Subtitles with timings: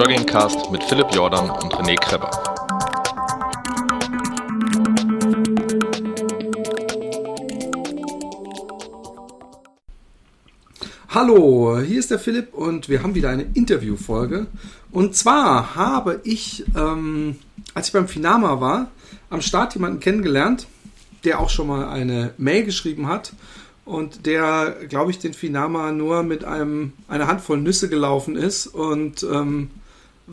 [0.00, 2.30] Joggingcast mit Philipp Jordan und René Kreber.
[11.10, 14.46] Hallo, hier ist der Philipp und wir haben wieder eine Interviewfolge.
[14.90, 17.36] Und zwar habe ich, ähm,
[17.74, 18.90] als ich beim Finama war,
[19.28, 20.66] am Start jemanden kennengelernt,
[21.24, 23.34] der auch schon mal eine Mail geschrieben hat
[23.84, 29.24] und der, glaube ich, den Finama nur mit einem, einer Handvoll Nüsse gelaufen ist und
[29.24, 29.68] ähm,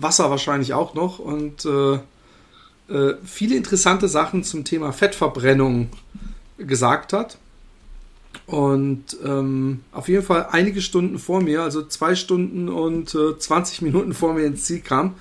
[0.01, 1.99] Wasser wahrscheinlich auch noch und äh,
[2.89, 5.89] äh, viele interessante Sachen zum Thema Fettverbrennung
[6.57, 7.37] gesagt hat.
[8.45, 13.81] Und ähm, auf jeden Fall einige Stunden vor mir, also zwei Stunden und äh, 20
[13.81, 15.15] Minuten vor mir ins Ziel kam.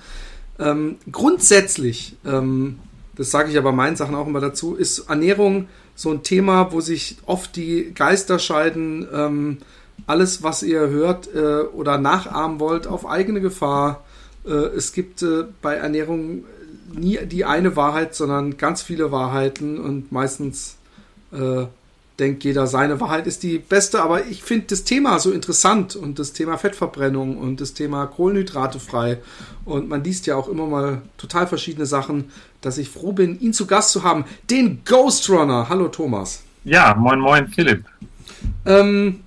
[0.59, 2.79] Ähm, grundsätzlich, ähm,
[3.15, 6.79] das sage ich aber meinen Sachen auch immer dazu, ist Ernährung so ein Thema, wo
[6.79, 9.07] sich oft die Geister scheiden.
[9.11, 9.57] Ähm,
[10.05, 14.03] alles, was ihr hört äh, oder nachahmen wollt, auf eigene Gefahr.
[14.47, 16.43] Äh, es gibt äh, bei Ernährung
[16.93, 20.77] nie die eine Wahrheit, sondern ganz viele Wahrheiten und meistens
[21.31, 21.65] äh,
[22.19, 24.01] denkt jeder, seine Wahrheit ist die beste.
[24.01, 28.79] Aber ich finde das Thema so interessant und das Thema Fettverbrennung und das Thema Kohlenhydrate
[28.79, 29.19] frei.
[29.65, 32.31] Und man liest ja auch immer mal total verschiedene Sachen,
[32.61, 34.25] dass ich froh bin, ihn zu Gast zu haben.
[34.49, 35.67] Den Ghost Runner.
[35.69, 36.43] Hallo Thomas.
[36.63, 37.85] Ja, moin, moin, Philipp.
[38.65, 39.19] Ähm,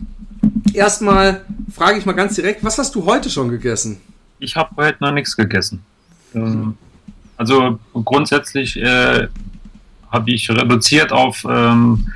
[0.74, 4.00] erstmal frage ich mal ganz direkt, was hast du heute schon gegessen?
[4.40, 5.84] Ich habe heute noch nichts gegessen.
[6.34, 6.76] Ähm,
[7.36, 9.28] also grundsätzlich äh,
[10.10, 12.08] habe ich reduziert auf ähm,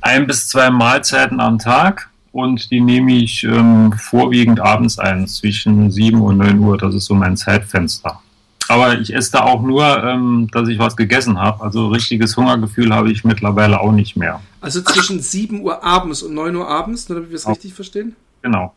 [0.00, 5.90] ein bis zwei Mahlzeiten am Tag und die nehme ich ähm, vorwiegend abends ein, zwischen
[5.90, 6.76] 7 und 9 Uhr.
[6.76, 8.20] Das ist so mein Zeitfenster.
[8.68, 11.62] Aber ich esse da auch nur, ähm, dass ich was gegessen habe.
[11.62, 14.40] Also richtiges Hungergefühl habe ich mittlerweile auch nicht mehr.
[14.60, 18.16] Also zwischen 7 Uhr abends und 9 Uhr abends, nur damit wir es richtig verstehen?
[18.42, 18.74] Genau.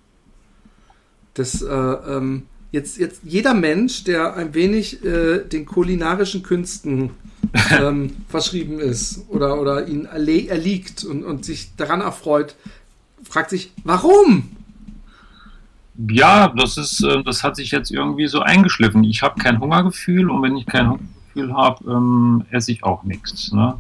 [1.34, 2.44] Das, äh, ähm,
[2.78, 7.10] jetzt, jetzt jeder Mensch, der ein wenig äh, den kulinarischen Künsten
[7.82, 12.56] ähm, verschrieben ist oder, oder ihn erliegt und, und sich daran erfreut,
[13.24, 14.50] fragt sich, warum?
[16.10, 19.04] Ja, das ist, äh, das hat sich jetzt irgendwie so eingeschliffen.
[19.04, 23.52] Ich habe kein Hungergefühl und wenn ich kein Hungergefühl habe, ähm, esse ich auch nichts.
[23.52, 23.74] Ne?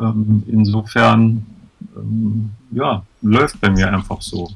[0.00, 1.44] Ähm, insofern,
[1.96, 4.50] ähm, ja, läuft bei mir einfach so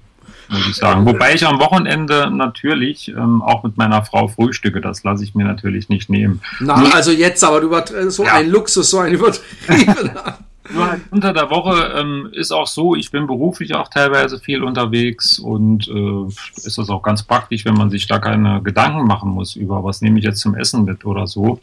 [0.48, 1.06] muss ich sagen.
[1.06, 4.80] Wobei ich am Wochenende natürlich ähm, auch mit meiner Frau frühstücke.
[4.80, 6.40] Das lasse ich mir natürlich nicht nehmen.
[6.60, 8.34] Na, also jetzt aber du so ja.
[8.34, 10.38] ein Luxus, so ein übertriebener.
[10.76, 15.38] Halt unter der Woche ähm, ist auch so, ich bin beruflich auch teilweise viel unterwegs
[15.38, 16.26] und äh,
[16.56, 20.02] ist das auch ganz praktisch, wenn man sich da keine Gedanken machen muss über, was
[20.02, 21.60] nehme ich jetzt zum Essen mit oder so,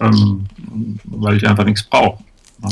[0.00, 0.46] ähm,
[1.04, 2.22] weil ich einfach nichts brauche.
[2.60, 2.70] Ne?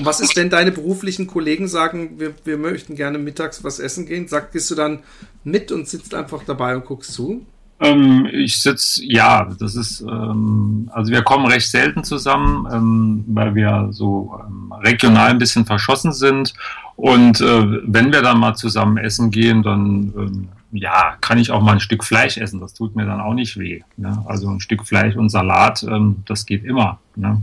[0.00, 4.06] Und was ist, wenn deine beruflichen Kollegen sagen, wir, wir möchten gerne mittags was essen
[4.06, 4.28] gehen?
[4.28, 5.00] Sag, gehst du dann
[5.44, 7.44] mit und sitzt einfach dabei und guckst zu?
[7.80, 13.54] Ähm, ich sitze, ja, das ist, ähm, also wir kommen recht selten zusammen, ähm, weil
[13.54, 16.54] wir so ähm, regional ein bisschen verschossen sind.
[16.96, 21.60] Und äh, wenn wir dann mal zusammen essen gehen, dann ähm, ja, kann ich auch
[21.60, 22.58] mal ein Stück Fleisch essen.
[22.58, 23.82] Das tut mir dann auch nicht weh.
[23.98, 24.24] Ne?
[24.24, 27.00] Also ein Stück Fleisch und Salat, ähm, das geht immer.
[27.16, 27.42] Ne?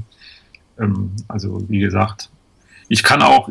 [1.27, 2.29] also wie gesagt,
[2.89, 3.49] ich kann auch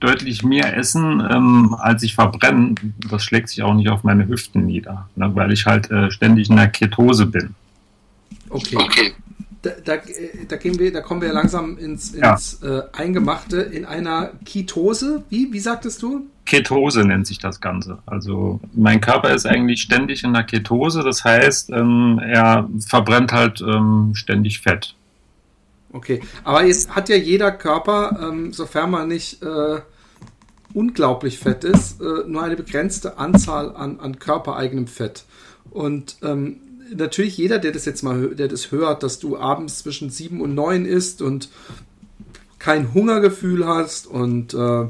[0.00, 2.74] deutlich mehr essen, ähm, als ich verbrenne.
[3.10, 6.50] Das schlägt sich auch nicht auf meine Hüften nieder, ne, weil ich halt äh, ständig
[6.50, 7.54] in der Ketose bin.
[8.50, 8.76] Okay.
[8.76, 9.12] okay.
[9.62, 9.94] Da, da,
[10.48, 12.80] da, gehen wir, da kommen wir langsam ins, ins ja.
[12.80, 15.24] äh, Eingemachte in einer Ketose.
[15.30, 16.26] Wie, wie sagtest du?
[16.44, 17.98] Ketose nennt sich das Ganze.
[18.04, 23.62] Also mein Körper ist eigentlich ständig in der Ketose, das heißt, ähm, er verbrennt halt
[23.62, 24.94] ähm, ständig Fett.
[25.94, 29.80] Okay, aber jetzt hat ja jeder Körper, ähm, sofern man nicht äh,
[30.74, 35.24] unglaublich fett ist, äh, nur eine begrenzte Anzahl an, an körpereigenem Fett.
[35.70, 36.56] Und ähm,
[36.92, 40.56] natürlich jeder, der das jetzt mal, der das hört, dass du abends zwischen sieben und
[40.56, 41.48] neun isst und
[42.58, 44.86] kein Hungergefühl hast und, äh,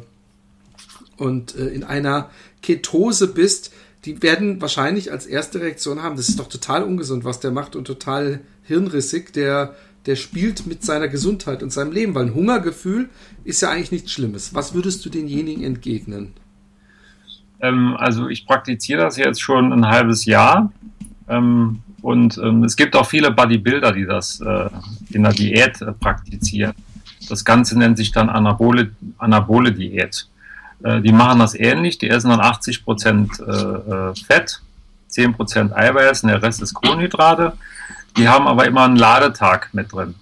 [1.18, 2.30] und äh, in einer
[2.62, 3.74] Ketose bist,
[4.06, 7.76] die werden wahrscheinlich als erste Reaktion haben, das ist doch total ungesund, was der macht
[7.76, 9.34] und total hirnrissig.
[9.34, 9.74] Der
[10.06, 13.08] der spielt mit seiner Gesundheit und seinem Leben, weil ein Hungergefühl
[13.44, 14.54] ist ja eigentlich nichts Schlimmes.
[14.54, 16.34] Was würdest du denjenigen entgegnen?
[17.60, 20.72] Ähm, also ich praktiziere das jetzt schon ein halbes Jahr
[21.28, 24.68] ähm, und ähm, es gibt auch viele Bodybuilder, die das äh,
[25.10, 26.74] in der Diät äh, praktizieren.
[27.28, 30.28] Das Ganze nennt sich dann Anabole, Anabole Diät.
[30.82, 34.60] Äh, die machen das ähnlich, die essen dann 80 Prozent äh, äh, Fett,
[35.08, 37.54] 10 Prozent Eiweiß und der Rest ist Kohlenhydrate.
[38.16, 40.14] Die haben aber immer einen Ladetag mit drin.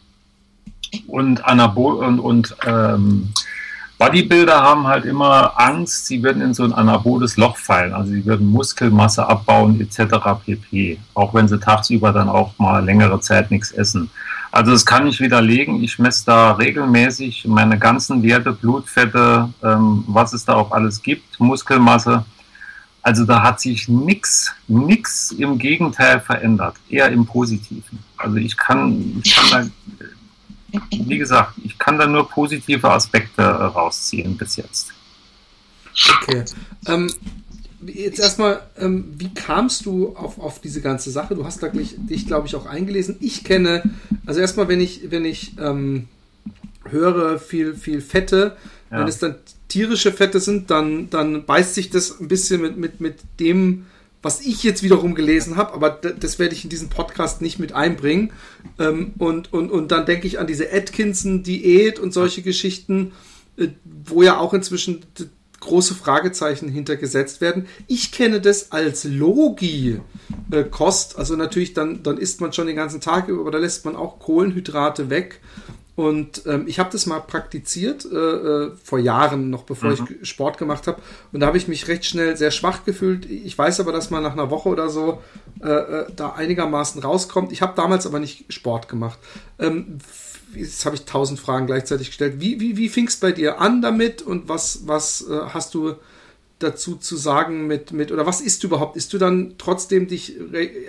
[1.07, 3.33] Und, Anabol und, und ähm,
[4.03, 7.93] Bodybuilder haben halt immer Angst, sie würden in so ein anaboles Loch fallen.
[7.93, 10.17] Also sie würden Muskelmasse abbauen etc.
[10.45, 10.99] pp.
[11.15, 14.11] Auch wenn sie tagsüber dann auch mal längere Zeit nichts essen.
[14.51, 15.85] Also das kann ich widerlegen.
[15.85, 21.39] Ich messe da regelmäßig meine ganzen Werte, Blutfette, ähm, was es da auch alles gibt,
[21.39, 22.25] Muskelmasse.
[23.03, 27.99] Also da hat sich nichts, nichts im Gegenteil verändert, eher im Positiven.
[28.17, 29.93] Also ich kann, ich kann da
[30.91, 34.93] wie gesagt, ich kann da nur positive Aspekte äh, rausziehen bis jetzt.
[36.23, 36.45] Okay.
[36.87, 37.13] Ähm,
[37.87, 41.35] jetzt erstmal, ähm, wie kamst du auf, auf diese ganze Sache?
[41.35, 43.17] Du hast da dich, dich glaube ich, auch eingelesen.
[43.21, 43.83] Ich kenne,
[44.25, 46.09] also erstmal, wenn ich, wenn ich ähm,
[46.85, 48.57] höre viel, viel Fette,
[48.91, 49.01] ja.
[49.01, 49.37] wenn es dann
[49.73, 53.87] tierische Fette sind, dann, dann beißt sich das ein bisschen mit, mit, mit dem
[54.25, 57.73] was ich jetzt wiederum gelesen habe, aber das werde ich in diesen Podcast nicht mit
[57.73, 58.31] einbringen.
[58.79, 63.15] Ähm, und, und, und dann denke ich an diese Atkinson-Diät und solche Geschichten,
[63.57, 65.05] äh, wo ja auch inzwischen
[65.59, 67.67] große Fragezeichen hintergesetzt werden.
[67.89, 69.99] Ich kenne das als Logi-Kost.
[71.19, 73.97] Also natürlich, dann, dann isst man schon den ganzen Tag über, aber da lässt man
[73.97, 75.41] auch Kohlenhydrate weg.
[75.95, 80.09] Und ähm, ich habe das mal praktiziert, äh, äh, vor Jahren, noch bevor mhm.
[80.21, 81.03] ich Sport gemacht habe.
[81.33, 83.27] Und da habe ich mich recht schnell sehr schwach gefühlt.
[83.27, 85.23] Ich weiß aber, dass man nach einer Woche oder so
[85.63, 87.53] äh, äh da einigermaßen rauskommt.
[87.53, 89.19] Ich habe damals aber nicht Sport gemacht.
[89.59, 89.99] Ähm,
[90.55, 92.37] jetzt habe ich tausend Fragen gleichzeitig gestellt.
[92.39, 95.97] Wie, wie, wie fing es bei dir an damit und was, was äh, hast du
[96.59, 98.97] dazu zu sagen mit, mit, oder was isst du überhaupt?
[98.97, 100.37] Isst du dann trotzdem dich,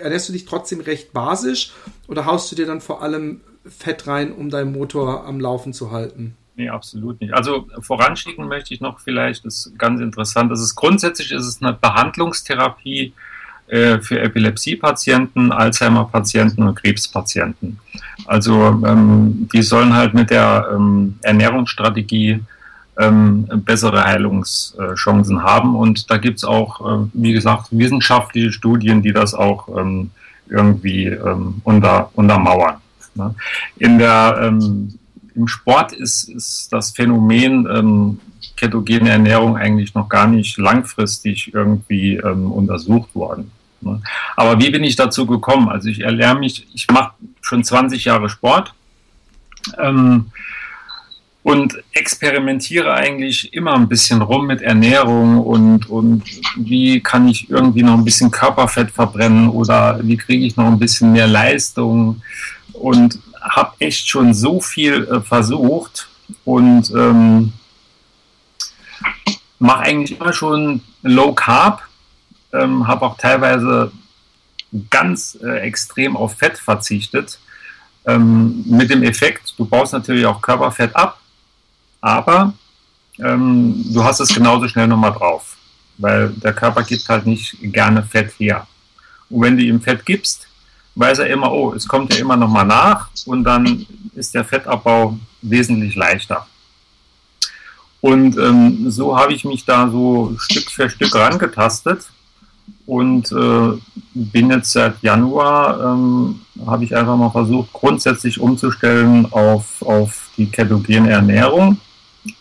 [0.00, 1.72] ernährst du dich trotzdem recht basisch
[2.08, 5.90] oder haust du dir dann vor allem Fett rein, um deinen Motor am Laufen zu
[5.90, 6.36] halten?
[6.56, 7.34] Nee, absolut nicht.
[7.34, 11.60] Also voranschicken möchte ich noch vielleicht, das ist ganz interessant, das ist grundsätzlich ist es
[11.60, 13.12] eine Behandlungstherapie
[13.66, 17.80] äh, für Epilepsiepatienten, Alzheimer-Patienten und Krebspatienten.
[18.26, 22.40] Also ähm, die sollen halt mit der ähm, Ernährungsstrategie
[22.98, 25.74] ähm, bessere Heilungschancen haben.
[25.74, 30.10] Und da gibt es auch, äh, wie gesagt, wissenschaftliche Studien, die das auch ähm,
[30.48, 32.76] irgendwie ähm, unter, untermauern.
[33.14, 33.34] Ne?
[33.78, 34.98] In der, ähm,
[35.34, 38.20] Im Sport ist, ist das Phänomen ähm,
[38.56, 43.50] ketogene Ernährung eigentlich noch gar nicht langfristig irgendwie ähm, untersucht worden.
[43.80, 44.00] Ne?
[44.36, 45.68] Aber wie bin ich dazu gekommen?
[45.68, 48.74] Also ich erlerne mich, ich mache schon 20 Jahre Sport
[49.78, 50.26] ähm,
[51.42, 56.22] und experimentiere eigentlich immer ein bisschen rum mit Ernährung und, und
[56.56, 60.78] wie kann ich irgendwie noch ein bisschen Körperfett verbrennen oder wie kriege ich noch ein
[60.78, 62.22] bisschen mehr Leistung
[62.74, 66.08] und habe echt schon so viel äh, versucht
[66.44, 67.52] und ähm,
[69.58, 71.82] mache eigentlich immer schon Low Carb,
[72.52, 73.92] ähm, habe auch teilweise
[74.90, 77.38] ganz äh, extrem auf Fett verzichtet.
[78.06, 81.18] Ähm, mit dem Effekt, du baust natürlich auch Körperfett ab,
[82.00, 82.52] aber
[83.18, 85.56] ähm, du hast es genauso schnell nochmal drauf,
[85.96, 88.66] weil der Körper gibt halt nicht gerne Fett her.
[89.30, 90.48] Und wenn du ihm Fett gibst,
[90.94, 94.44] weiß er immer, oh, es kommt ja immer noch mal nach und dann ist der
[94.44, 96.46] Fettabbau wesentlich leichter.
[98.00, 102.10] Und ähm, so habe ich mich da so Stück für Stück rangetastet
[102.86, 103.78] und äh,
[104.12, 110.46] bin jetzt seit Januar, ähm, habe ich einfach mal versucht, grundsätzlich umzustellen auf, auf die
[110.46, 111.78] ketogene Ernährung,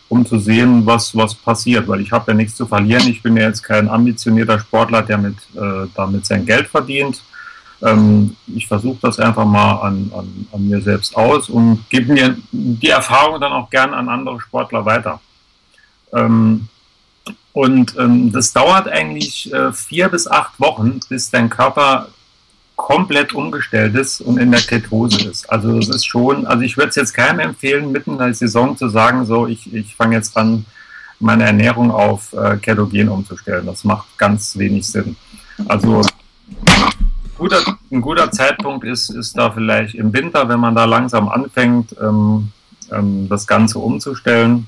[0.09, 3.07] um zu sehen, was, was passiert, weil ich habe ja nichts zu verlieren.
[3.07, 7.23] Ich bin ja jetzt kein ambitionierter Sportler, der mit, äh, damit sein Geld verdient
[7.83, 12.37] ähm, ich versuche das einfach mal an, an, an, mir selbst aus und gebe mir
[12.51, 15.19] die Erfahrung dann auch gern an andere Sportler weiter.
[16.13, 16.67] Ähm,
[17.51, 22.07] und ähm, das dauert eigentlich äh, vier bis acht Wochen, bis dein Körper
[22.75, 25.49] komplett umgestellt ist und in der Ketose ist.
[25.49, 28.75] Also es ist schon, also ich würde es jetzt keinem empfehlen, mitten in der Saison
[28.75, 30.65] zu sagen, so ich, ich fange jetzt an,
[31.19, 33.65] meine Ernährung auf äh, Ketogen umzustellen.
[33.65, 35.15] Das macht ganz wenig Sinn.
[35.67, 36.01] Also
[37.37, 37.59] guter,
[37.91, 42.51] ein guter Zeitpunkt ist, ist da vielleicht im Winter, wenn man da langsam anfängt, ähm,
[42.91, 44.67] ähm, das Ganze umzustellen.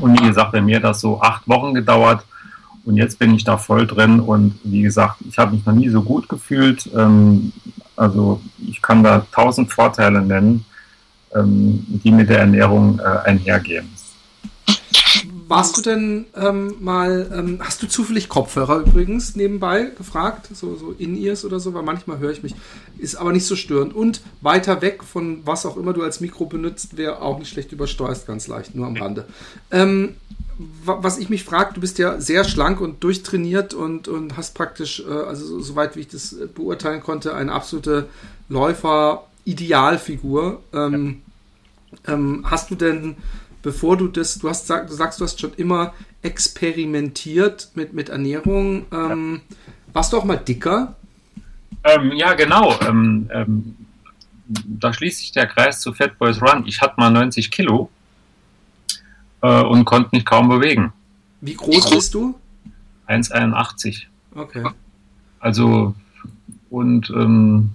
[0.00, 2.24] Und wie gesagt, bei mir hat das so acht Wochen gedauert.
[2.84, 4.20] Und jetzt bin ich da voll drin.
[4.20, 6.88] Und wie gesagt, ich habe mich noch nie so gut gefühlt.
[6.94, 7.52] Ähm,
[7.96, 10.64] also ich kann da tausend Vorteile nennen,
[11.34, 13.88] ähm, die mit der Ernährung äh, einhergehen.
[15.48, 20.50] Warst du denn ähm, mal, ähm, hast du zufällig Kopfhörer übrigens nebenbei gefragt?
[20.52, 22.54] So, so In-Ears oder so, weil manchmal höre ich mich.
[22.98, 23.94] Ist aber nicht so störend.
[23.94, 27.72] Und weiter weg von was auch immer du als Mikro benutzt, wäre auch nicht schlecht
[27.72, 29.24] übersteuerst, ganz leicht, nur am Rande.
[29.70, 30.16] Ähm,
[30.84, 35.00] was ich mich frage, du bist ja sehr schlank und durchtrainiert und, und hast praktisch,
[35.00, 38.10] äh, also soweit wie ich das beurteilen konnte, eine absolute
[38.50, 40.60] Läufer-Idealfigur.
[40.74, 41.22] Ähm,
[42.06, 43.16] ähm, hast du denn
[43.68, 48.86] bevor du das, du hast du sagst, du hast schon immer experimentiert mit, mit Ernährung.
[48.90, 49.56] Ähm, ja.
[49.92, 50.96] Warst du auch mal dicker?
[51.84, 52.74] Ähm, ja, genau.
[52.80, 53.76] Ähm, ähm,
[54.46, 56.64] da schließt sich der Kreis zu Fat Boys Run.
[56.66, 57.90] Ich hatte mal 90 Kilo
[59.42, 60.94] äh, und konnte mich kaum bewegen.
[61.42, 62.36] Wie groß bist du?
[63.06, 64.04] 1,81.
[64.34, 64.64] Okay.
[65.40, 65.94] Also,
[66.70, 67.68] und ähm,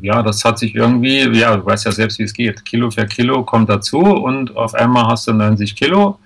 [0.00, 2.64] ja, das hat sich irgendwie, ja, du weißt ja selbst, wie es geht.
[2.64, 6.18] Kilo für Kilo kommt dazu und auf einmal hast du 90 Kilo.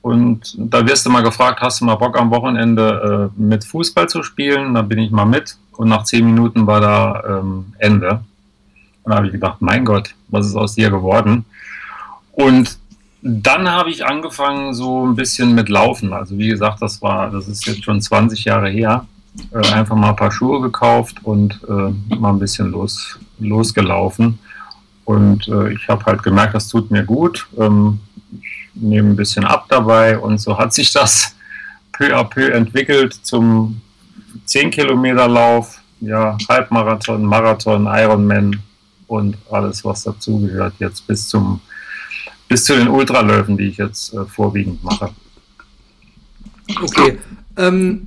[0.00, 4.08] Und da wirst du mal gefragt, hast du mal Bock am Wochenende äh, mit Fußball
[4.08, 4.74] zu spielen?
[4.74, 5.56] Da bin ich mal mit.
[5.72, 8.20] Und nach zehn Minuten war da ähm, Ende.
[9.02, 11.44] Und da habe ich gedacht, mein Gott, was ist aus dir geworden?
[12.32, 12.78] Und
[13.22, 16.12] dann habe ich angefangen so ein bisschen mit Laufen.
[16.12, 19.06] Also wie gesagt, das war, das ist jetzt schon 20 Jahre her.
[19.50, 24.38] Äh, einfach mal ein paar Schuhe gekauft und äh, mal ein bisschen los, losgelaufen.
[25.04, 27.46] Und äh, ich habe halt gemerkt, das tut mir gut.
[27.58, 28.00] Ähm,
[28.32, 31.34] ich nehme ein bisschen ab dabei und so hat sich das
[31.92, 33.80] peu à peu entwickelt zum
[34.46, 38.60] 10 Kilometer Lauf, ja, Halbmarathon, Marathon, Ironman
[39.06, 41.60] und alles, was dazugehört, jetzt bis zum
[42.48, 45.10] bis zu den Ultraläufen, die ich jetzt äh, vorwiegend mache.
[46.82, 47.18] Okay.
[47.56, 48.06] Ähm,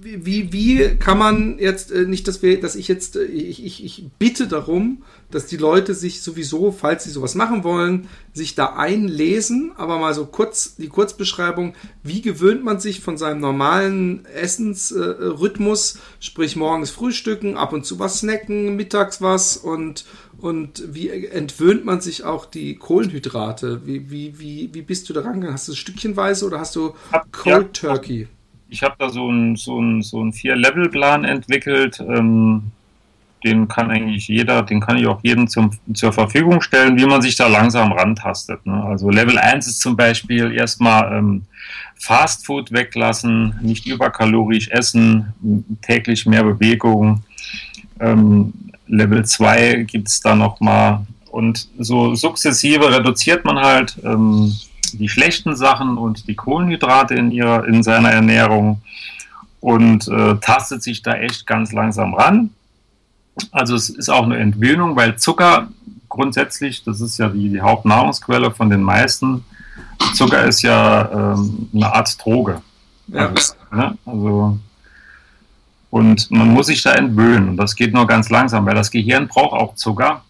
[0.00, 3.84] wie, wie kann man jetzt äh, nicht, dass wir, dass ich jetzt, äh, ich, ich,
[3.84, 8.76] ich bitte darum, dass die Leute sich sowieso, falls sie sowas machen wollen, sich da
[8.76, 15.96] einlesen, aber mal so kurz die Kurzbeschreibung, wie gewöhnt man sich von seinem normalen Essensrhythmus,
[15.96, 20.04] äh, sprich morgens frühstücken, ab und zu was snacken, mittags was und
[20.40, 23.84] und wie entwöhnt man sich auch die Kohlenhydrate?
[23.84, 25.52] Wie, wie, wie, wie bist du da rangegangen?
[25.52, 26.94] Hast du es stückchenweise oder hast du
[27.32, 28.28] Cold ja, Turkey?
[28.68, 32.00] Ich habe da so einen so so ein Vier-Level-Plan entwickelt.
[32.00, 32.72] Ähm,
[33.44, 37.22] den kann eigentlich jeder, den kann ich auch jedem zum, zur Verfügung stellen, wie man
[37.22, 38.64] sich da langsam rantastet.
[38.66, 38.82] Ne?
[38.84, 41.42] Also Level 1 ist zum Beispiel erstmal ähm,
[41.96, 45.32] Fast Food weglassen, nicht überkalorisch essen,
[45.82, 47.22] täglich mehr Bewegung.
[48.00, 48.52] Ähm,
[48.86, 51.06] Level 2 gibt es da nochmal.
[51.30, 54.52] Und so sukzessive reduziert man halt ähm,
[54.92, 58.82] die schlechten Sachen und die Kohlenhydrate in, ihrer, in seiner Ernährung
[59.60, 62.50] und äh, tastet sich da echt ganz langsam ran.
[63.52, 65.68] Also es ist auch eine Entwöhnung, weil Zucker
[66.08, 69.44] grundsätzlich, das ist ja die, die Hauptnahrungsquelle von den meisten,
[70.14, 72.62] Zucker ist ja ähm, eine Art Droge.
[73.08, 73.28] Ja.
[73.28, 73.98] Also, ne?
[74.06, 74.58] also
[75.90, 77.50] und man muss sich da entwöhnen.
[77.50, 80.22] Und das geht nur ganz langsam, weil das Gehirn braucht auch Zucker.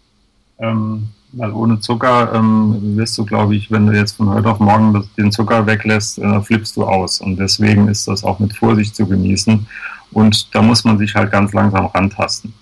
[0.57, 4.59] Ähm, weil ohne Zucker ähm, wirst du, glaube ich, wenn du jetzt von heute auf
[4.59, 7.21] morgen den Zucker weglässt, äh, flippst du aus.
[7.21, 9.67] Und deswegen ist das auch mit Vorsicht zu genießen.
[10.11, 12.53] Und da muss man sich halt ganz langsam rantasten.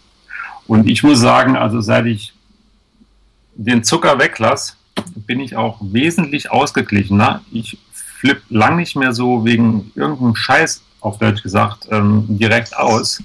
[0.67, 2.33] Und ich muss sagen, also seit ich
[3.55, 4.73] den Zucker weglasse,
[5.15, 7.41] bin ich auch wesentlich ausgeglichener.
[7.51, 13.23] Ich flippe lang nicht mehr so wegen irgendeinem Scheiß auf Deutsch gesagt, ähm, direkt aus.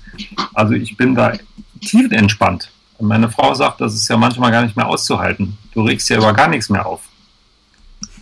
[0.54, 1.32] Also ich bin da
[1.80, 2.70] tiefenentspannt.
[3.02, 5.58] Meine Frau sagt, das ist ja manchmal gar nicht mehr auszuhalten.
[5.74, 7.00] Du regst ja über gar nichts mehr auf.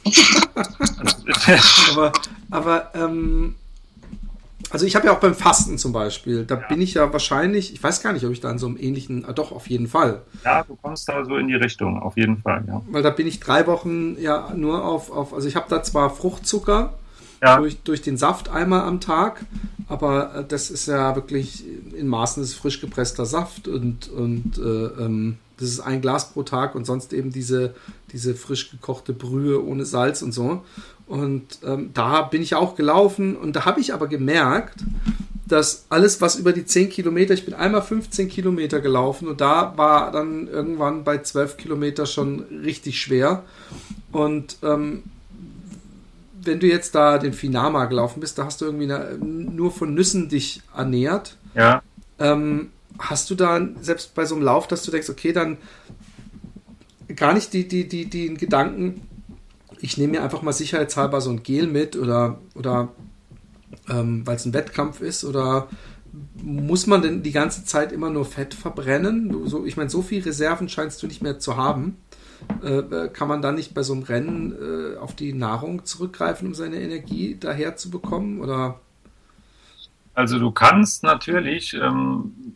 [1.92, 2.12] aber
[2.50, 3.54] aber ähm,
[4.70, 6.66] also ich habe ja auch beim Fasten zum Beispiel, da ja.
[6.68, 9.25] bin ich ja wahrscheinlich, ich weiß gar nicht, ob ich da in so einem ähnlichen,
[9.25, 10.22] ah, doch, auf jeden Fall.
[10.44, 12.80] Ja, du kommst da so in die Richtung, auf jeden Fall, ja.
[12.90, 16.10] Weil da bin ich drei Wochen ja nur auf, auf also ich habe da zwar
[16.10, 16.94] Fruchtzucker,
[17.42, 17.59] ja.
[17.59, 19.44] durch, durch den Saft einmal am Tag.
[19.88, 25.04] Aber äh, das ist ja wirklich in Maßen ist frisch gepresster Saft und, und äh,
[25.04, 27.75] ähm, das ist ein Glas pro Tag und sonst eben diese,
[28.12, 30.64] diese frisch gekochte Brühe ohne Salz und so.
[31.06, 34.85] Und ähm, da bin ich auch gelaufen und da habe ich aber gemerkt,
[35.47, 39.76] dass alles, was über die 10 Kilometer, ich bin einmal 15 Kilometer gelaufen und da
[39.76, 43.42] war dann irgendwann bei 12 Kilometer schon richtig schwer.
[44.12, 45.02] Und ähm,
[46.42, 49.94] wenn du jetzt da den Finama gelaufen bist, da hast du irgendwie eine, nur von
[49.94, 51.37] Nüssen dich ernährt.
[51.54, 51.82] Ja.
[52.18, 55.56] Ähm, hast du da selbst bei so einem Lauf, dass du denkst, okay, dann
[57.16, 59.02] gar nicht die, die, die, den Gedanken,
[59.80, 62.88] ich nehme mir einfach mal sicherheitshalber so ein Gel mit oder, oder
[63.88, 65.68] ähm, weil es ein Wettkampf ist oder
[66.42, 69.47] muss man denn die ganze Zeit immer nur Fett verbrennen?
[69.47, 71.97] So, ich meine, so viel Reserven scheinst du nicht mehr zu haben.
[72.62, 76.49] Äh, äh, kann man dann nicht bei so einem Rennen äh, auf die Nahrung zurückgreifen,
[76.49, 78.40] um seine Energie daher zu bekommen?
[78.40, 78.78] Oder?
[80.14, 82.54] Also du kannst natürlich ähm,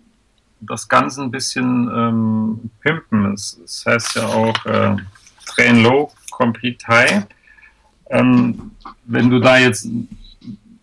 [0.60, 3.32] das Ganze ein bisschen ähm, pimpen.
[3.32, 4.96] Es, es, heißt ja auch äh,
[5.46, 7.26] Train Low, Compete High.
[8.10, 8.72] Ähm,
[9.04, 10.08] wenn du da jetzt ein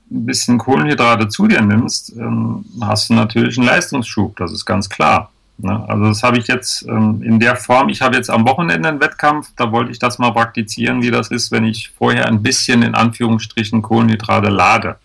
[0.10, 5.31] bisschen Kohlenhydrate zu dir nimmst, ähm, hast du natürlich einen Leistungsschub, das ist ganz klar.
[5.58, 5.88] Ne?
[5.88, 9.01] Also das habe ich jetzt ähm, in der Form, ich habe jetzt am Wochenende einen
[9.01, 12.81] Wettkampf, da wollte ich das mal praktizieren, wie das ist, wenn ich vorher ein bisschen
[12.81, 14.98] in Anführungsstrichen Kohlenhydrate lade,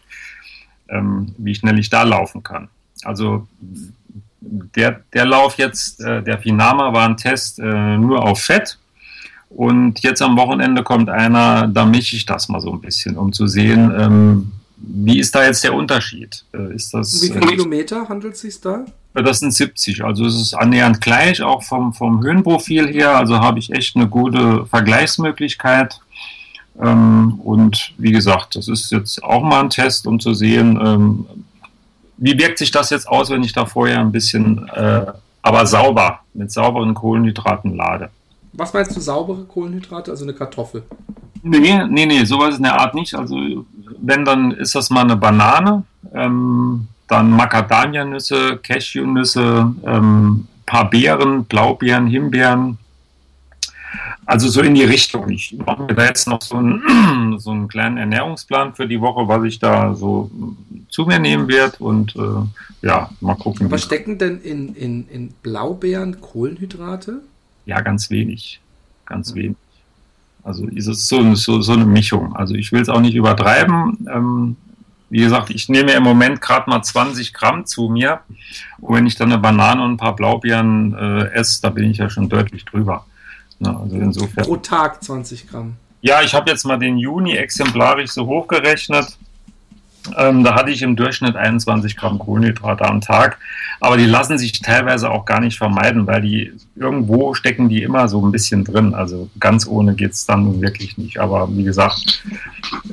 [0.88, 2.68] ähm, wie schnell ich da laufen kann.
[3.04, 3.46] Also
[4.40, 8.78] der, der Lauf jetzt, äh, der Finama war ein Test äh, nur auf Fett.
[9.48, 13.32] Und jetzt am Wochenende kommt einer, da mische ich das mal so ein bisschen, um
[13.32, 16.45] zu sehen, ähm, wie ist da jetzt der Unterschied?
[16.52, 18.85] Äh, ist das, wie viele äh, Kilometer handelt es sich da?
[19.14, 23.16] Das sind 70, also es ist annähernd gleich, auch vom, vom Höhenprofil her.
[23.16, 25.99] Also habe ich echt eine gute Vergleichsmöglichkeit.
[26.80, 31.26] Ähm, und wie gesagt, das ist jetzt auch mal ein Test, um zu sehen, ähm,
[32.18, 35.06] wie wirkt sich das jetzt aus, wenn ich da vorher ein bisschen, äh,
[35.42, 38.11] aber sauber, mit sauberen Kohlenhydraten lade.
[38.52, 40.83] Was meinst du, saubere Kohlenhydrate, also eine Kartoffel?
[41.48, 43.14] Nee, nee, nee, sowas in der Art nicht.
[43.14, 43.64] Also
[44.00, 45.84] wenn, dann ist das mal eine Banane.
[46.12, 52.78] Ähm, dann Macadamia-Nüsse, Cashew-Nüsse, ähm, paar Beeren, Blaubeeren, Himbeeren.
[54.24, 55.30] Also so in die Richtung.
[55.30, 59.28] Ich mache mir da jetzt noch so einen, so einen kleinen Ernährungsplan für die Woche,
[59.28, 60.30] was ich da so
[60.88, 61.76] zu mir nehmen werde.
[61.78, 63.70] Und äh, ja, mal gucken.
[63.70, 67.22] Was stecken denn in, in, in Blaubeeren Kohlenhydrate?
[67.66, 68.60] Ja, ganz wenig.
[69.04, 69.56] Ganz wenig.
[70.46, 72.36] Also ist es so, so, so eine Mischung.
[72.36, 74.06] Also ich will es auch nicht übertreiben.
[74.08, 74.56] Ähm,
[75.10, 78.20] wie gesagt, ich nehme im Moment gerade mal 20 Gramm zu mir.
[78.80, 81.98] Und wenn ich dann eine Banane und ein paar Blaubeeren äh, esse, da bin ich
[81.98, 83.06] ja schon deutlich drüber.
[83.58, 84.44] Na, also insofern.
[84.44, 85.76] Pro Tag 20 Gramm.
[86.00, 89.18] Ja, ich habe jetzt mal den Juni exemplarisch so hochgerechnet.
[90.16, 93.38] Ähm, da hatte ich im Durchschnitt 21 Gramm Kohlenhydrate am Tag.
[93.80, 98.08] Aber die lassen sich teilweise auch gar nicht vermeiden, weil die irgendwo stecken die immer
[98.08, 98.95] so ein bisschen drin.
[98.95, 101.19] Also ganz ohne geht es dann wirklich nicht.
[101.19, 102.25] Aber wie gesagt,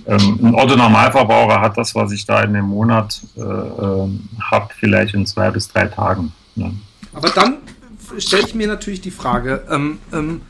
[0.08, 4.10] ähm, ein Otto-Normalverbraucher hat das, was ich da in dem Monat äh, äh,
[4.42, 6.34] habe, vielleicht in zwei bis drei Tagen.
[6.56, 6.74] Ne?
[7.14, 7.58] Aber dann
[8.18, 10.42] stelle ich mir natürlich die Frage, ähm, ähm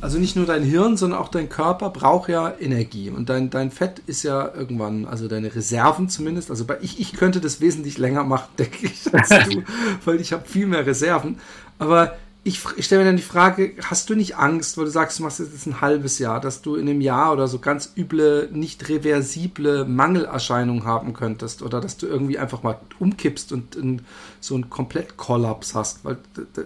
[0.00, 3.10] also nicht nur dein Hirn, sondern auch dein Körper braucht ja Energie.
[3.10, 7.12] Und dein, dein Fett ist ja irgendwann, also deine Reserven zumindest, also bei, ich, ich
[7.12, 9.62] könnte das wesentlich länger machen, denke ich, als du,
[10.04, 11.38] weil ich habe viel mehr Reserven.
[11.78, 15.18] Aber ich, ich stelle mir dann die Frage, hast du nicht Angst, weil du sagst,
[15.18, 18.50] du machst jetzt ein halbes Jahr, dass du in einem Jahr oder so ganz üble,
[18.52, 24.02] nicht reversible Mangelerscheinungen haben könntest oder dass du irgendwie einfach mal umkippst und
[24.40, 26.04] so einen Komplettkollaps hast?
[26.04, 26.18] Weil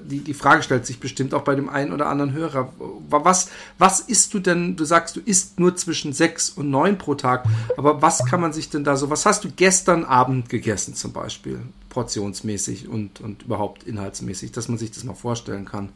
[0.04, 2.72] die, die Frage stellt sich bestimmt auch bei dem einen oder anderen Hörer.
[3.08, 4.74] Was, was isst du denn?
[4.74, 7.44] Du sagst, du isst nur zwischen sechs und neun pro Tag,
[7.76, 11.12] aber was kann man sich denn da so, was hast du gestern Abend gegessen zum
[11.12, 11.60] Beispiel?
[11.98, 15.88] Portionsmäßig und, und überhaupt inhaltsmäßig, dass man sich das mal vorstellen kann.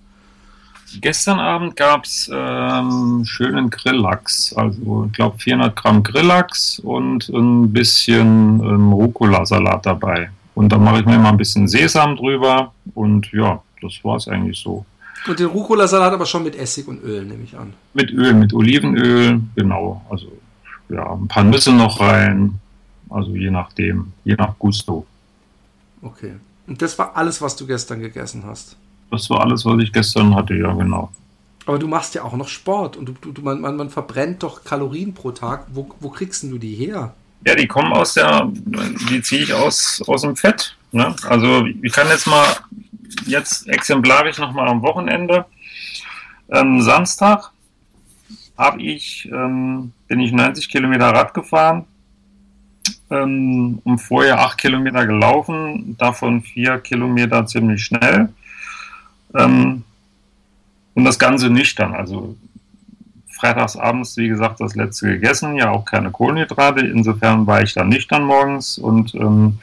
[1.00, 7.72] Gestern Abend gab es ähm, schönen Grilllachs, also ich glaube 400 Gramm Grilllachs und ein
[7.72, 10.30] bisschen ähm, Rucola-Salat dabei.
[10.56, 14.26] Und da mache ich mir mal ein bisschen Sesam drüber und ja, das war es
[14.26, 14.84] eigentlich so.
[15.28, 17.74] Und den Rucola-Salat aber schon mit Essig und Öl, nehme ich an.
[17.94, 20.04] Mit Öl, mit Olivenöl, genau.
[20.10, 20.32] Also
[20.88, 22.58] ja, ein paar Nüsse noch rein,
[23.08, 25.06] also je nachdem, je nach Gusto.
[26.02, 26.34] Okay.
[26.66, 28.76] Und das war alles, was du gestern gegessen hast?
[29.10, 31.10] Das war alles, was ich gestern hatte, ja, genau.
[31.66, 34.64] Aber du machst ja auch noch Sport und du, du, man, man, man verbrennt doch
[34.64, 35.66] Kalorien pro Tag.
[35.72, 37.14] Wo, wo kriegst du die her?
[37.46, 38.50] Ja, die kommen aus der,
[39.10, 40.76] die ziehe ich aus, aus dem Fett.
[40.90, 41.14] Ne?
[41.28, 42.46] Also ich kann jetzt mal,
[43.26, 45.44] jetzt exemplarisch nochmal am Wochenende,
[46.50, 47.50] ähm, Samstag
[48.58, 51.84] habe ich, ähm, bin ich 90 Kilometer Rad gefahren
[53.10, 58.28] ähm, um vorher acht Kilometer gelaufen, davon vier Kilometer ziemlich schnell.
[59.34, 59.84] Ähm,
[60.94, 61.94] und das Ganze nüchtern.
[61.94, 62.36] Also
[63.30, 66.86] freitags abends, wie gesagt, das letzte gegessen, ja auch keine Kohlenhydrate.
[66.86, 69.58] Insofern war ich dann nüchtern morgens und ähm,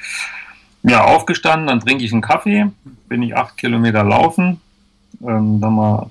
[0.83, 2.71] ja, aufgestanden, dann trinke ich einen Kaffee,
[3.07, 4.59] bin ich acht Kilometer laufen,
[5.21, 6.09] ähm, dann mal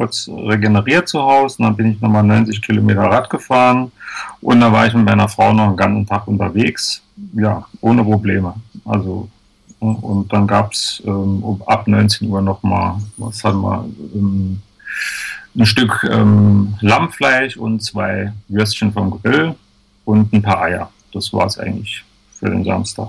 [0.00, 3.92] kurz regeneriert zu Hause, dann bin ich nochmal 90 Kilometer Rad gefahren
[4.40, 7.02] und da war ich mit meiner Frau noch einen ganzen Tag unterwegs,
[7.34, 8.54] ja, ohne Probleme.
[8.86, 9.28] Also
[9.78, 13.84] und dann gab es ähm, ab 19 Uhr nochmal, was haben wir,
[14.14, 14.62] ähm,
[15.54, 19.54] ein Stück ähm, Lammfleisch und zwei Würstchen vom Grill
[20.06, 20.90] und ein paar Eier.
[21.12, 23.08] Das war es eigentlich für den Samstag.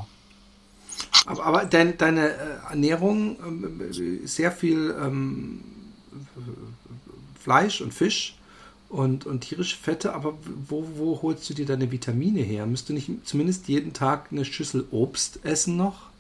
[1.25, 2.33] Aber, aber dein, deine äh,
[2.69, 3.81] Ernährung, ähm,
[4.25, 5.61] sehr viel ähm,
[7.43, 8.35] Fleisch und Fisch
[8.89, 10.33] und, und tierische Fette, aber
[10.67, 12.65] wo, wo holst du dir deine Vitamine her?
[12.65, 16.11] Müsst du nicht zumindest jeden Tag eine Schüssel Obst essen noch?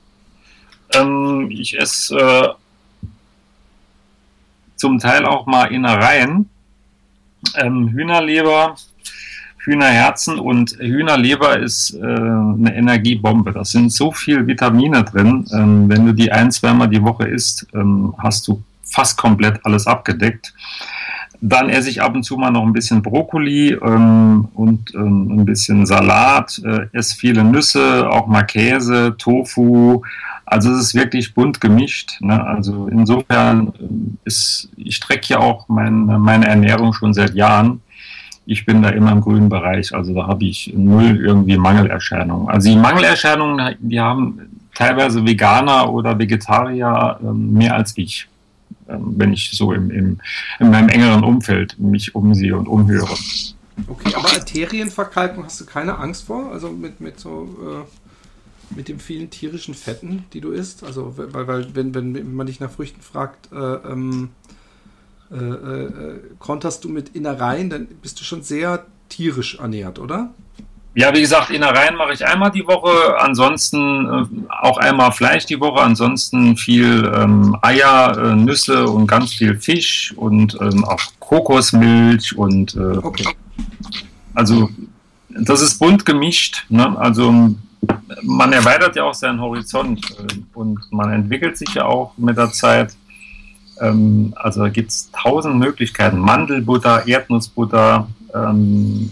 [0.93, 3.07] Ähm, ich esse äh,
[4.75, 6.49] zum Teil auch mal Innereien.
[7.55, 8.75] Ähm, Hühnerleber,
[9.57, 13.51] Hühnerherzen und Hühnerleber ist äh, eine Energiebombe.
[13.51, 15.45] Da sind so viel Vitamine drin.
[15.53, 19.87] Ähm, wenn du die ein, zweimal die Woche isst, ähm, hast du fast komplett alles
[19.87, 20.53] abgedeckt.
[21.41, 25.45] Dann esse ich ab und zu mal noch ein bisschen Brokkoli ähm, und ähm, ein
[25.45, 30.03] bisschen Salat, äh, esse viele Nüsse, auch mal Käse, Tofu.
[30.45, 32.21] Also es ist wirklich bunt gemischt.
[32.21, 32.45] Ne?
[32.45, 37.81] Also insofern ähm, ist, ich strecke ja auch mein, meine Ernährung schon seit Jahren
[38.45, 39.93] ich bin da immer im grünen Bereich.
[39.93, 42.49] Also da habe ich null irgendwie Mangelerscheinungen.
[42.49, 44.39] Also die Mangelerscheinungen, die haben
[44.73, 48.27] teilweise Veganer oder Vegetarier ähm, mehr als ich,
[48.99, 50.19] wenn ich so im, im,
[50.59, 53.15] in meinem engeren Umfeld mich umsehe und umhöre.
[53.87, 56.51] Okay, aber Arterienverkalkung hast du keine Angst vor?
[56.51, 60.83] Also mit, mit so äh, mit den vielen tierischen Fetten, die du isst?
[60.83, 64.29] Also weil, weil wenn, wenn man dich nach Früchten fragt, äh, ähm,
[65.31, 70.33] äh, äh, konterst du mit Innereien, dann bist du schon sehr tierisch ernährt, oder?
[70.93, 75.59] Ja, wie gesagt, Innereien mache ich einmal die Woche, ansonsten äh, auch einmal Fleisch die
[75.59, 82.37] Woche, ansonsten viel ähm, Eier, äh, Nüsse und ganz viel Fisch und ähm, auch Kokosmilch
[82.37, 83.25] und äh, okay.
[84.33, 84.69] also
[85.29, 86.65] das ist bunt gemischt.
[86.67, 86.93] Ne?
[86.99, 87.55] Also
[88.21, 92.51] man erweitert ja auch seinen Horizont äh, und man entwickelt sich ja auch mit der
[92.51, 92.97] Zeit.
[93.79, 96.19] Ähm, also gibt es tausend Möglichkeiten.
[96.19, 99.09] Mandelbutter, Erdnussbutter, ähm,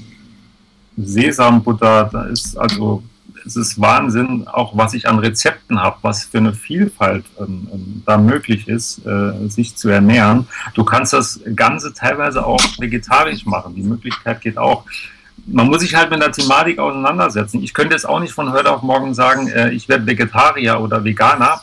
[1.01, 3.03] Sesambutter, da ist also
[3.45, 8.03] es ist Wahnsinn, auch was ich an Rezepten habe, was für eine Vielfalt ähm, ähm,
[8.05, 10.47] da möglich ist, äh, sich zu ernähren.
[10.73, 13.75] Du kannst das Ganze teilweise auch vegetarisch machen.
[13.75, 14.83] Die Möglichkeit geht auch.
[15.45, 17.63] Man muss sich halt mit der Thematik auseinandersetzen.
[17.63, 21.03] Ich könnte jetzt auch nicht von heute auf morgen sagen, äh, ich werde Vegetarier oder
[21.03, 21.61] Veganer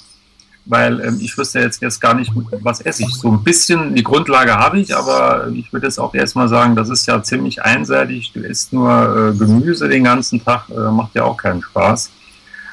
[0.66, 3.14] weil ähm, ich wüsste jetzt, jetzt gar nicht, was esse ich.
[3.14, 6.88] So ein bisschen die Grundlage habe ich, aber ich würde jetzt auch erstmal sagen, das
[6.88, 8.32] ist ja ziemlich einseitig.
[8.32, 12.10] Du isst nur äh, Gemüse den ganzen Tag, äh, macht ja auch keinen Spaß.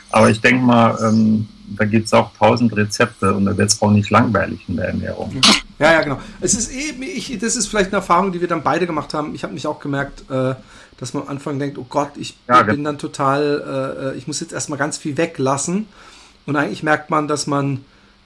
[0.09, 3.81] Aber ich denke mal, ähm, da gibt es auch tausend Rezepte und da wird es
[3.81, 5.31] auch nicht langweilig in der Ernährung.
[5.79, 6.19] Ja, ja, genau.
[6.41, 9.33] Es ist eben, ich, das ist vielleicht eine Erfahrung, die wir dann beide gemacht haben.
[9.33, 10.55] Ich habe mich auch gemerkt, äh,
[10.97, 14.27] dass man am Anfang denkt, oh Gott, ich ja, bin dann total, äh, äh, ich
[14.27, 15.87] muss jetzt erstmal ganz viel weglassen.
[16.45, 17.83] Und eigentlich merkt man, dass man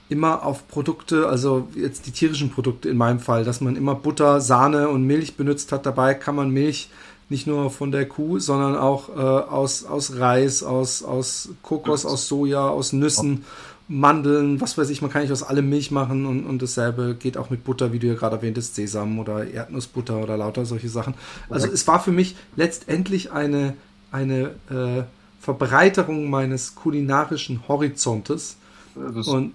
[0.10, 4.40] immer auf Produkte, also jetzt die tierischen Produkte in meinem Fall, dass man immer Butter,
[4.42, 5.86] Sahne und Milch benutzt hat.
[5.86, 6.90] Dabei kann man Milch
[7.30, 12.28] nicht nur von der Kuh, sondern auch äh, aus, aus Reis, aus, aus Kokos, aus
[12.28, 13.44] Soja, aus Nüssen,
[13.90, 17.38] Mandeln, was weiß ich, man kann nicht aus allem Milch machen und, und dasselbe geht
[17.38, 21.14] auch mit Butter, wie du ja gerade erwähntest, Sesam oder Erdnussbutter oder lauter solche Sachen.
[21.50, 23.76] Also es war für mich letztendlich eine,
[24.12, 25.04] eine äh,
[25.48, 28.58] Verbreiterung meines kulinarischen Horizontes.
[28.96, 29.54] und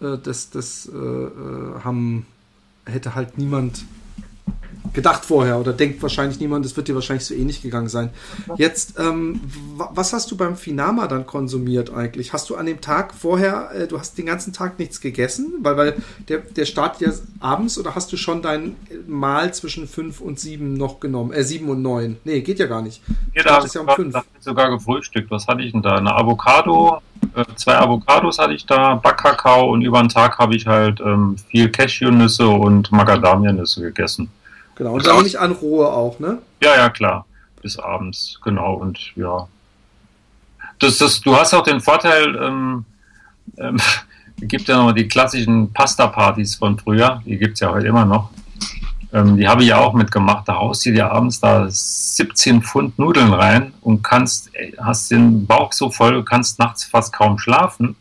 [0.00, 2.24] äh, das, das äh, äh, haben,
[2.86, 3.84] hätte halt niemand
[4.92, 8.10] gedacht vorher oder denkt wahrscheinlich niemand, es wird dir wahrscheinlich so ähnlich gegangen sein.
[8.56, 9.40] Jetzt, ähm,
[9.76, 12.32] was hast du beim Finama dann konsumiert eigentlich?
[12.32, 15.54] Hast du an dem Tag vorher, äh, du hast den ganzen Tag nichts gegessen?
[15.62, 15.96] Weil, weil
[16.28, 20.74] der, der startet ja abends oder hast du schon dein Mahl zwischen 5 und 7
[20.74, 21.32] noch genommen?
[21.32, 22.18] Äh, 7 und 9.
[22.24, 23.02] Nee, geht ja gar nicht.
[23.34, 24.14] Ja, da ist ja um 5.
[24.40, 25.30] sogar gefrühstückt.
[25.30, 25.96] Was hatte ich denn da?
[25.96, 27.00] Eine Avocado,
[27.34, 31.36] äh, zwei Avocados hatte ich da, Backkakao und über den Tag habe ich halt ähm,
[31.48, 34.30] viel Cashewnüsse und Macadamia-Nüsse gegessen.
[34.76, 36.38] Genau, und dann nicht an rohe auch, ne?
[36.62, 37.26] Ja, ja, klar.
[37.62, 38.74] Bis abends, genau.
[38.74, 39.48] Und ja.
[40.78, 42.84] Das, das, du hast auch den Vorteil, ähm,
[43.58, 43.76] ähm,
[44.40, 48.30] gibt ja noch die klassischen Pasta-Partys von früher, die gibt es ja heute immer noch.
[49.12, 50.48] Ähm, die habe ich ja auch mitgemacht.
[50.48, 55.72] Da haust du dir abends da 17 Pfund Nudeln rein und kannst, hast den Bauch
[55.72, 57.94] so voll, kannst nachts fast kaum schlafen,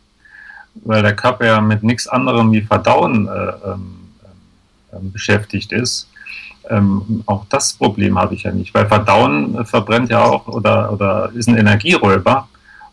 [0.74, 4.04] weil der Körper ja mit nichts anderem wie Verdauen äh, ähm,
[4.92, 6.10] ähm, beschäftigt ist.
[6.70, 10.92] Ähm, auch das Problem habe ich ja nicht, weil Verdauen äh, verbrennt ja auch oder,
[10.94, 12.48] oder ist ein Energieräuber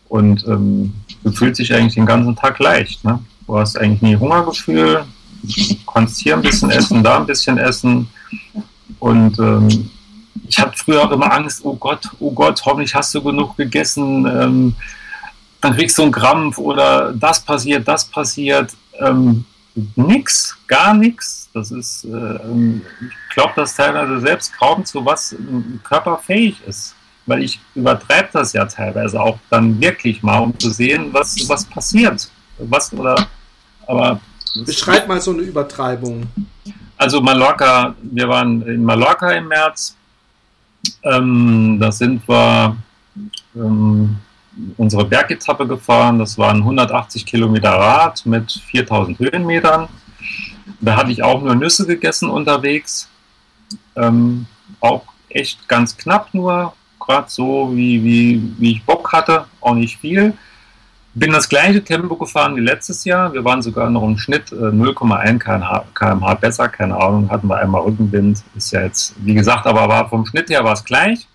[0.09, 3.03] und ähm, du fühlst dich eigentlich den ganzen Tag leicht.
[3.05, 3.19] Ne?
[3.47, 5.05] Du hast eigentlich nie Hungergefühl,
[5.91, 8.09] kannst hier ein bisschen essen, da ein bisschen essen
[8.99, 9.89] und ähm,
[10.47, 14.25] ich hatte früher auch immer Angst, oh Gott, oh Gott, hoffentlich hast du genug gegessen,
[14.25, 14.75] ähm,
[15.61, 18.71] dann kriegst du einen Krampf oder das passiert, das passiert.
[18.99, 19.45] Ähm,
[19.95, 21.40] nix, gar nichts.
[21.53, 26.95] Das ist, äh, ich glaube, dass teilweise selbst kaum zu was ein Körper fähig ist.
[27.25, 31.65] Weil ich übertreibe das ja teilweise auch dann wirklich mal, um zu sehen, was, was
[31.65, 32.29] passiert.
[32.57, 33.27] Was oder,
[33.87, 34.19] aber.
[34.65, 36.27] Beschreib mal so eine Übertreibung.
[36.97, 39.95] Also Mallorca, wir waren in Mallorca im März.
[41.03, 42.75] Ähm, da sind wir
[43.55, 44.17] ähm,
[44.77, 46.19] unsere Bergetappe gefahren.
[46.19, 49.87] Das waren 180 Kilometer Rad mit 4000 Höhenmetern.
[50.79, 53.09] Da hatte ich auch nur Nüsse gegessen unterwegs.
[53.95, 54.45] Ähm,
[54.79, 56.73] auch echt ganz knapp nur.
[56.99, 60.33] gerade so, wie, wie, wie ich Bock hatte, auch nicht viel.
[61.13, 63.33] Bin das gleiche Tempo gefahren wie letztes Jahr.
[63.33, 65.39] Wir waren sogar noch im Schnitt äh, 0,1
[65.93, 66.69] km/h besser.
[66.69, 68.41] Keine Ahnung, hatten wir einmal Rückenwind.
[68.55, 71.27] Ist ja jetzt, wie gesagt, aber war vom Schnitt her war es gleich.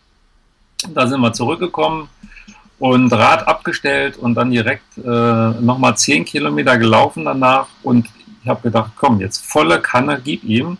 [0.94, 2.08] Da sind wir zurückgekommen
[2.78, 5.00] und Rad abgestellt und dann direkt äh,
[5.60, 7.66] nochmal 10 Kilometer gelaufen danach.
[7.82, 8.08] Und
[8.46, 10.78] ich habe gedacht, komm, jetzt volle Kanne, gib ihm.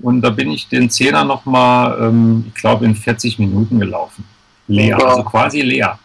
[0.00, 4.24] Und da bin ich den Zehner nochmal, ähm, ich glaube, in 40 Minuten gelaufen.
[4.66, 5.96] Leer, also quasi leer.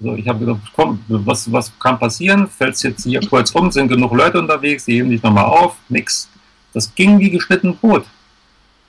[0.00, 2.48] So, ich habe gedacht, komm, was, was kann passieren?
[2.48, 6.30] Fällst jetzt hier kurz um, sind genug Leute unterwegs, die heben dich nochmal auf, nix.
[6.72, 8.06] Das ging wie geschnitten Brot.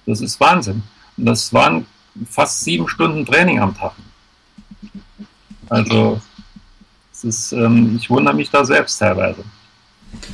[0.05, 0.81] Das ist Wahnsinn.
[1.17, 1.85] Und das waren
[2.29, 3.91] fast sieben Stunden Training am Tag.
[5.67, 6.21] Also,
[7.25, 9.43] ist, ähm, ich wundere mich da selbst teilweise.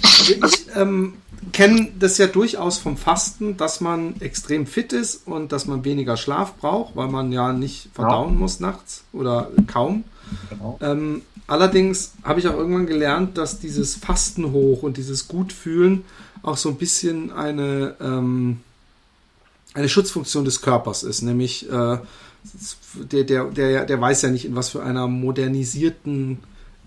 [0.04, 1.14] Also ich ähm,
[1.52, 6.18] kenne das ja durchaus vom Fasten, dass man extrem fit ist und dass man weniger
[6.18, 8.40] Schlaf braucht, weil man ja nicht verdauen ja.
[8.40, 10.04] muss nachts oder kaum.
[10.50, 10.78] Genau.
[10.82, 16.04] Ähm, allerdings habe ich auch irgendwann gelernt, dass dieses Fasten hoch und dieses Gutfühlen
[16.44, 18.62] auch so ein bisschen eine, ähm,
[19.74, 21.98] eine Schutzfunktion des Körpers ist, nämlich äh,
[22.96, 26.40] der, der, der, der weiß ja nicht, in was für einer modernisierten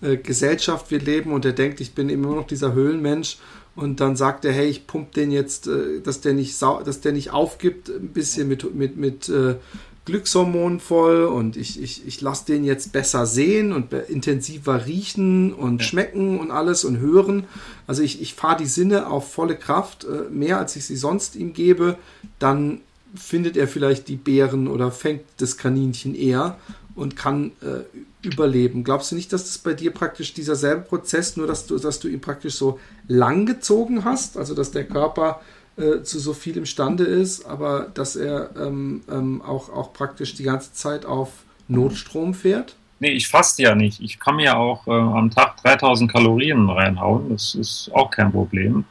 [0.04, 3.38] äh, Gesellschaft wir leben und der denkt, ich bin immer noch dieser Höhlenmensch
[3.76, 7.12] und dann sagt er, hey, ich pump den jetzt, äh, dass der nicht dass der
[7.12, 9.56] nicht aufgibt, ein bisschen mit, mit, mit äh,
[10.04, 15.80] Glückshormonen voll und ich, ich, ich lasse den jetzt besser sehen und intensiver riechen und
[15.80, 15.88] ja.
[15.88, 17.44] schmecken und alles und hören.
[17.86, 21.36] Also ich, ich fahre die Sinne auf volle Kraft, äh, mehr als ich sie sonst
[21.36, 21.96] ihm gebe,
[22.38, 22.80] dann
[23.14, 26.58] findet er vielleicht die Beeren oder fängt das Kaninchen eher
[26.94, 27.84] und kann äh,
[28.24, 28.84] überleben.
[28.84, 32.00] Glaubst du nicht, dass das bei dir praktisch dieser selbe Prozess, nur dass du, dass
[32.00, 35.40] du ihn praktisch so lang gezogen hast, also dass der Körper
[35.76, 40.44] äh, zu so viel imstande ist, aber dass er ähm, ähm, auch, auch praktisch die
[40.44, 41.30] ganze Zeit auf
[41.68, 42.76] Notstrom fährt?
[43.00, 44.00] Nee, ich faste ja nicht.
[44.00, 47.30] Ich kann mir auch äh, am Tag 3000 Kalorien reinhauen.
[47.30, 48.84] Das ist auch kein Problem,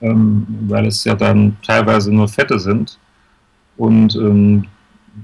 [0.00, 2.98] ähm, weil es ja dann teilweise nur Fette sind.
[3.76, 4.66] Und ähm,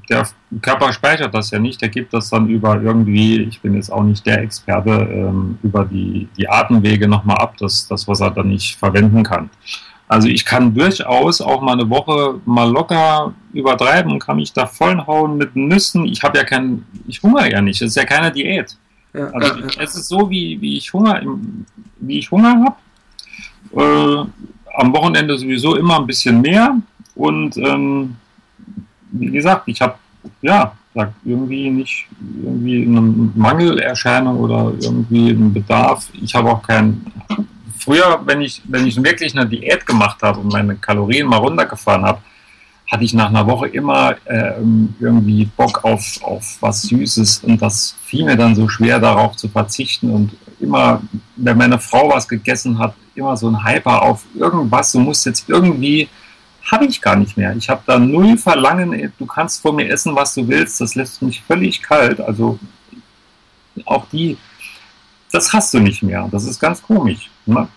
[0.08, 0.28] der
[0.62, 4.02] Körper speichert das ja nicht, der gibt das dann über irgendwie, ich bin jetzt auch
[4.02, 8.48] nicht der Experte, ähm, über die, die Atemwege nochmal ab, das, das, was er dann
[8.48, 9.50] nicht verwenden kann.
[10.08, 15.36] Also ich kann durchaus auch mal eine Woche mal locker übertreiben, kann mich da vollhauen
[15.36, 16.04] mit Nüssen.
[16.04, 18.76] Ich habe ja kein, ich hungere ja nicht, es ist ja keine Diät.
[19.14, 19.82] Ja, also ja, ja.
[19.82, 21.22] es ist so, wie, wie ich Hunger,
[22.00, 22.74] wie ich Hunger
[23.72, 24.26] habe.
[24.26, 24.26] Äh,
[24.74, 26.76] am Wochenende sowieso immer ein bisschen mehr
[27.14, 28.16] und ähm,
[29.12, 29.94] wie gesagt, ich habe
[30.42, 30.72] ja
[31.24, 32.06] irgendwie nicht
[32.42, 36.08] irgendwie eine Mangelerscheinung oder irgendwie einen Bedarf.
[36.20, 37.06] Ich habe auch keinen.
[37.78, 42.04] Früher, wenn ich, wenn ich wirklich eine Diät gemacht habe und meine Kalorien mal runtergefahren
[42.04, 42.20] habe,
[42.90, 44.52] hatte ich nach einer Woche immer äh,
[44.98, 49.48] irgendwie Bock auf, auf was Süßes und das fiel mir dann so schwer, darauf zu
[49.48, 51.00] verzichten und immer,
[51.36, 55.48] wenn meine Frau was gegessen hat, immer so ein Hyper auf irgendwas, du musst jetzt
[55.48, 56.08] irgendwie
[56.70, 57.54] habe ich gar nicht mehr.
[57.56, 61.20] Ich habe da null Verlangen, du kannst vor mir essen, was du willst, das lässt
[61.22, 62.20] mich völlig kalt.
[62.20, 62.58] Also
[63.86, 64.36] auch die,
[65.32, 66.28] das hast du nicht mehr.
[66.30, 67.30] Das ist ganz komisch.
[67.46, 67.68] Ne?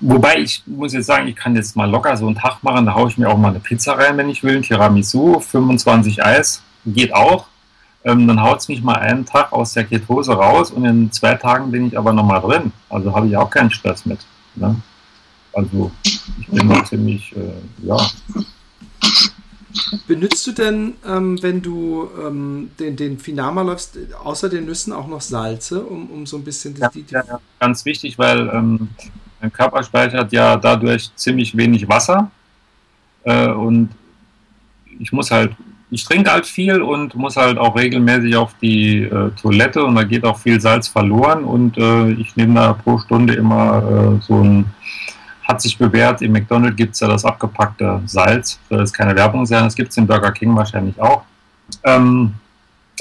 [0.00, 2.94] Wobei ich muss jetzt sagen, ich kann jetzt mal locker so einen Tag machen, da
[2.94, 6.62] haue ich mir auch mal eine Pizza rein, wenn ich will, ein Tiramisu, 25 Eis,
[6.84, 7.46] geht auch.
[8.04, 11.34] Ähm, dann haut es mich mal einen Tag aus der Ketose raus und in zwei
[11.34, 12.72] Tagen bin ich aber nochmal drin.
[12.88, 14.20] Also habe ich auch keinen Stress mit.
[14.54, 14.76] Ne?
[15.56, 15.90] Also
[16.38, 17.96] ich bin da ziemlich, äh, ja.
[20.06, 25.06] Benutzt du denn, ähm, wenn du ähm, den, den Finama läufst, außer den Nüssen auch
[25.06, 28.50] noch Salze, um, um so ein bisschen die, die, die ja, ja, ganz wichtig, weil
[28.52, 28.88] ähm,
[29.40, 32.30] mein Körper speichert ja dadurch ziemlich wenig Wasser
[33.24, 33.88] äh, und
[34.98, 35.52] ich muss halt,
[35.90, 40.04] ich trinke halt viel und muss halt auch regelmäßig auf die äh, Toilette und da
[40.04, 44.42] geht auch viel Salz verloren und äh, ich nehme da pro Stunde immer äh, so
[44.42, 44.66] ein
[45.46, 46.22] hat sich bewährt.
[46.22, 48.58] Im McDonald's gibt es ja das abgepackte Salz.
[48.68, 49.64] Soll jetzt keine Werbung sein.
[49.64, 51.22] Das gibt es im Burger King wahrscheinlich auch.
[51.84, 52.34] Ähm,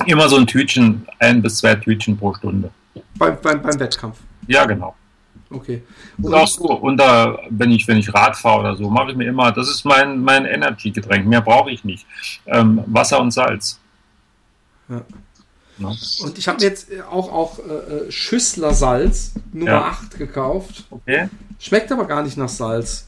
[0.06, 2.70] immer so ein Tütchen, ein bis zwei Tütchen pro Stunde.
[3.18, 4.20] Beim, beim, beim Wettkampf?
[4.48, 4.96] Ja, genau.
[5.50, 5.84] Okay.
[6.18, 9.18] Und, auch so, und da, wenn ich, wenn ich Rad fahre oder so, mache ich
[9.18, 12.06] mir immer, das ist mein, mein Energy-Getränk, mehr brauche ich nicht.
[12.46, 13.80] Ähm, Wasser und Salz.
[14.90, 15.02] Ja.
[15.78, 15.94] No.
[16.22, 19.86] Und ich habe jetzt auch, auch äh, Schüssler Salz Nummer ja.
[19.86, 20.86] 8 gekauft.
[20.90, 21.30] Okay.
[21.60, 23.08] Schmeckt aber gar nicht nach Salz.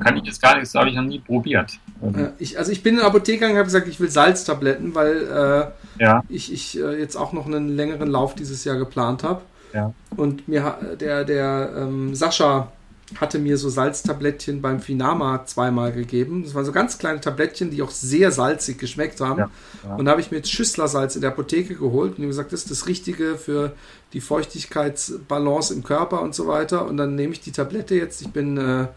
[0.00, 1.78] Kann ich jetzt gar nicht, das habe ich noch nie probiert.
[2.02, 5.72] Äh, ich, also ich bin in der Apotheke und habe gesagt, ich will Salztabletten, weil
[5.98, 6.22] äh, ja.
[6.28, 9.42] ich, ich äh, jetzt auch noch einen längeren Lauf dieses Jahr geplant habe.
[9.72, 9.92] Ja.
[10.16, 12.72] Und mir der, der ähm, Sascha
[13.16, 16.44] hatte mir so Salztablettchen beim Finama zweimal gegeben.
[16.44, 19.38] Das waren so ganz kleine Tablettchen, die auch sehr salzig geschmeckt haben.
[19.38, 19.50] Ja,
[19.84, 19.94] ja.
[19.96, 22.70] Und da habe ich mir jetzt Schüsslersalz in der Apotheke geholt und gesagt, das ist
[22.70, 23.72] das Richtige für
[24.12, 26.86] die Feuchtigkeitsbalance im Körper und so weiter.
[26.86, 28.20] Und dann nehme ich die Tablette jetzt.
[28.20, 28.88] Ich bin äh,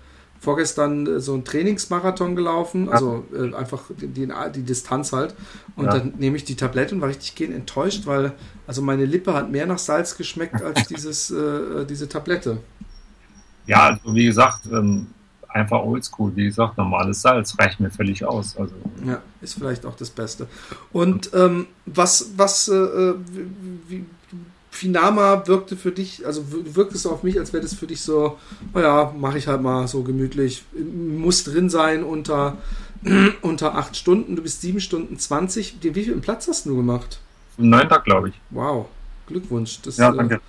[0.41, 5.35] vorgestern äh, so einen Trainingsmarathon gelaufen, also äh, einfach die, die, die, Distanz halt.
[5.75, 5.99] Und ja.
[5.99, 8.33] dann nehme ich die Tablette und war richtig gehen enttäuscht, weil
[8.67, 12.57] also meine Lippe hat mehr nach Salz geschmeckt als dieses, äh, äh, diese Tablette.
[13.67, 15.07] Ja, also wie gesagt, ähm,
[15.53, 16.35] einfach oldschool.
[16.35, 18.57] Wie gesagt, normales Salz reicht mir völlig aus.
[18.57, 18.73] Also.
[19.05, 20.47] Ja, ist vielleicht auch das Beste.
[20.91, 23.15] Und ähm, was, was, äh, äh
[23.87, 24.05] wie,
[24.73, 28.39] Finama wirkte für dich, also wirkt es auf mich, als wäre das für dich so,
[28.73, 32.57] naja, mache ich halt mal so gemütlich, muss drin sein unter,
[33.41, 35.77] unter acht Stunden, du bist sieben Stunden 20.
[35.81, 37.19] Wie viel Platz hast du gemacht?
[37.57, 38.35] Neunter, glaube ich.
[38.49, 38.87] Wow,
[39.27, 39.81] Glückwunsch.
[39.81, 40.39] Das, ja, danke.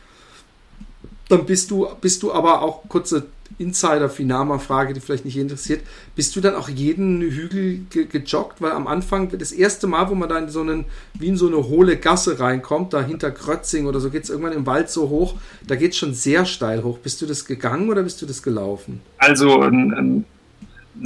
[1.32, 3.24] Dann bist du, bist du aber auch kurze
[3.58, 5.82] Insider-Finama-Frage, die vielleicht nicht interessiert.
[6.14, 8.60] Bist du dann auch jeden Hügel ge gejoggt?
[8.60, 11.46] Weil am Anfang, das erste Mal, wo man da in so einen, wie in so
[11.46, 15.08] eine hohle Gasse reinkommt, da hinter Krötzing oder so, geht es irgendwann im Wald so
[15.08, 16.98] hoch, da geht es schon sehr steil hoch.
[16.98, 19.00] Bist du das gegangen oder bist du das gelaufen?
[19.16, 20.24] Also ein, ein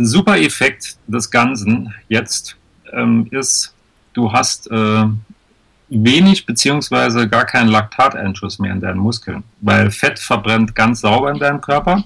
[0.05, 2.57] super Effekt des Ganzen jetzt
[2.93, 3.75] ähm, ist,
[4.13, 5.05] du hast äh,
[5.89, 11.39] wenig beziehungsweise gar keinen Laktateinschuss mehr in deinen Muskeln, weil Fett verbrennt ganz sauber in
[11.39, 12.05] deinem Körper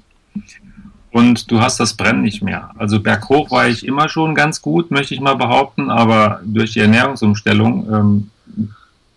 [1.10, 2.70] und du hast das Brennen nicht mehr.
[2.78, 6.80] Also berghoch war ich immer schon ganz gut, möchte ich mal behaupten, aber durch die
[6.80, 8.30] Ernährungsumstellung ähm,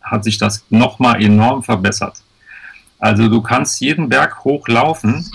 [0.02, 2.22] hat sich das nochmal enorm verbessert.
[3.00, 5.30] Also du kannst jeden Berg hochlaufen,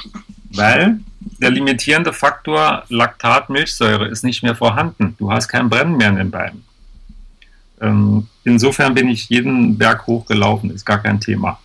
[0.55, 1.01] weil
[1.41, 5.15] der limitierende Faktor Laktat, Milchsäure ist nicht mehr vorhanden.
[5.19, 6.65] Du hast kein Brennen mehr in den Beinen.
[7.81, 11.59] Ähm, insofern bin ich jeden Berg hochgelaufen, ist gar kein Thema.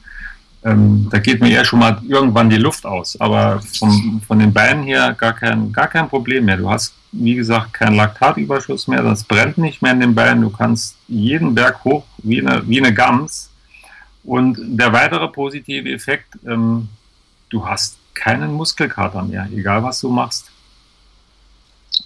[0.65, 4.53] Ähm, da geht mir ja schon mal irgendwann die Luft aus, aber vom, von den
[4.53, 6.57] Beinen her gar kein, gar kein Problem mehr.
[6.57, 10.41] Du hast, wie gesagt, keinen Laktatüberschuss mehr, das brennt nicht mehr in den Beinen.
[10.41, 13.49] Du kannst jeden Berg hoch wie eine, wie eine Gams.
[14.23, 16.87] Und der weitere positive Effekt, ähm,
[17.49, 20.52] du hast keinen Muskelkater mehr, egal was du machst.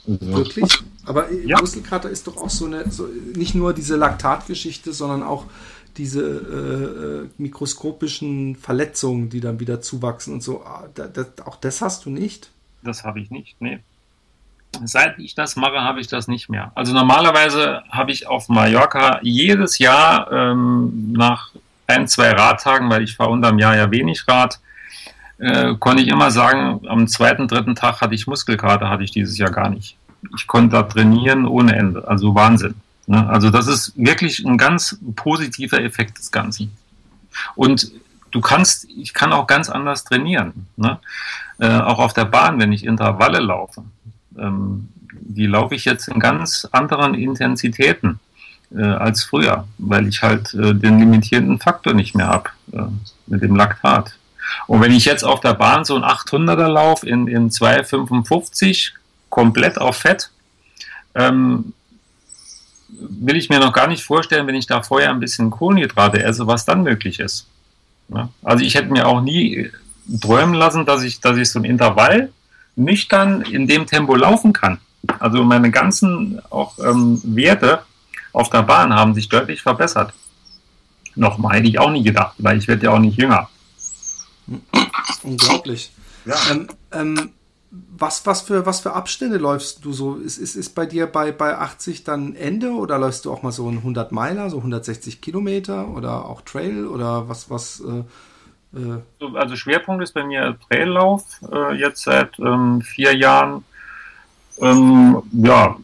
[0.08, 0.72] Also, Wirklich?
[1.06, 1.60] Aber ja.
[1.60, 5.46] Muskelkater ist doch auch so eine, so, nicht nur diese Laktatgeschichte, sondern auch
[5.98, 10.64] diese äh, äh, mikroskopischen Verletzungen, die dann wieder zuwachsen und so.
[10.64, 12.52] Ah, da, da, auch das hast du nicht?
[12.84, 13.80] Das habe ich nicht, nee.
[14.84, 16.72] Seit ich das mache, habe ich das nicht mehr.
[16.76, 21.52] Also normalerweise habe ich auf Mallorca jedes Jahr ähm, nach
[21.88, 24.60] ein, zwei Radtagen, weil ich fahre unterm Jahr ja wenig Rad,
[25.40, 29.38] äh, konnte ich immer sagen, am zweiten, dritten Tag hatte ich Muskelkater, hatte ich dieses
[29.38, 29.98] Jahr gar nicht.
[30.36, 32.08] Ich konnte da trainieren ohne Ende.
[32.08, 32.76] Also Wahnsinn.
[33.06, 33.28] Ne?
[33.30, 36.72] Also das ist wirklich ein ganz positiver Effekt des Ganzen.
[37.56, 37.92] Und
[38.32, 40.68] du kannst, ich kann auch ganz anders trainieren.
[40.76, 41.00] Ne?
[41.60, 43.84] Äh, auch auf der Bahn, wenn ich Intervalle laufe.
[44.38, 48.20] Ähm, die laufe ich jetzt in ganz anderen Intensitäten
[48.76, 52.82] äh, als früher, weil ich halt äh, den limitierenden Faktor nicht mehr habe äh,
[53.28, 54.16] mit dem Laktat.
[54.68, 58.92] Und wenn ich jetzt auf der Bahn so ein 800er Lauf in, in 2,55
[59.30, 60.32] komplett auf Fett,
[61.16, 61.74] ähm,
[62.90, 66.48] will ich mir noch gar nicht vorstellen, wenn ich da vorher ein bisschen Kohlenhydrate esse,
[66.48, 67.48] was dann möglich ist.
[68.10, 68.30] Ja?
[68.44, 69.70] Also ich hätte mir auch nie
[70.22, 72.30] träumen lassen, dass ich, dass ich so ein Intervall
[72.76, 74.80] nüchtern in dem Tempo laufen kann.
[75.20, 77.84] Also meine ganzen auch ähm, Werte
[78.34, 80.14] auf der Bahn haben sich deutlich verbessert.
[81.16, 83.50] Nochmal hätte ich auch nie gedacht, weil ich werde ja auch nicht jünger.
[85.24, 85.92] Unglaublich.
[86.26, 86.36] Ja.
[86.52, 87.32] Ähm, ähm,
[87.70, 90.16] was, was, für, was für Abstände läufst du so?
[90.16, 93.52] Ist, ist, ist bei dir bei, bei 80 dann Ende oder läufst du auch mal
[93.52, 97.82] so ein 100 Meiler, so 160 Kilometer oder auch Trail oder was, was?
[97.82, 99.02] Äh, äh
[99.36, 103.64] also Schwerpunkt ist bei mir Traillauf, äh, jetzt seit ähm, vier Jahren.
[104.60, 105.78] Ähm, ja,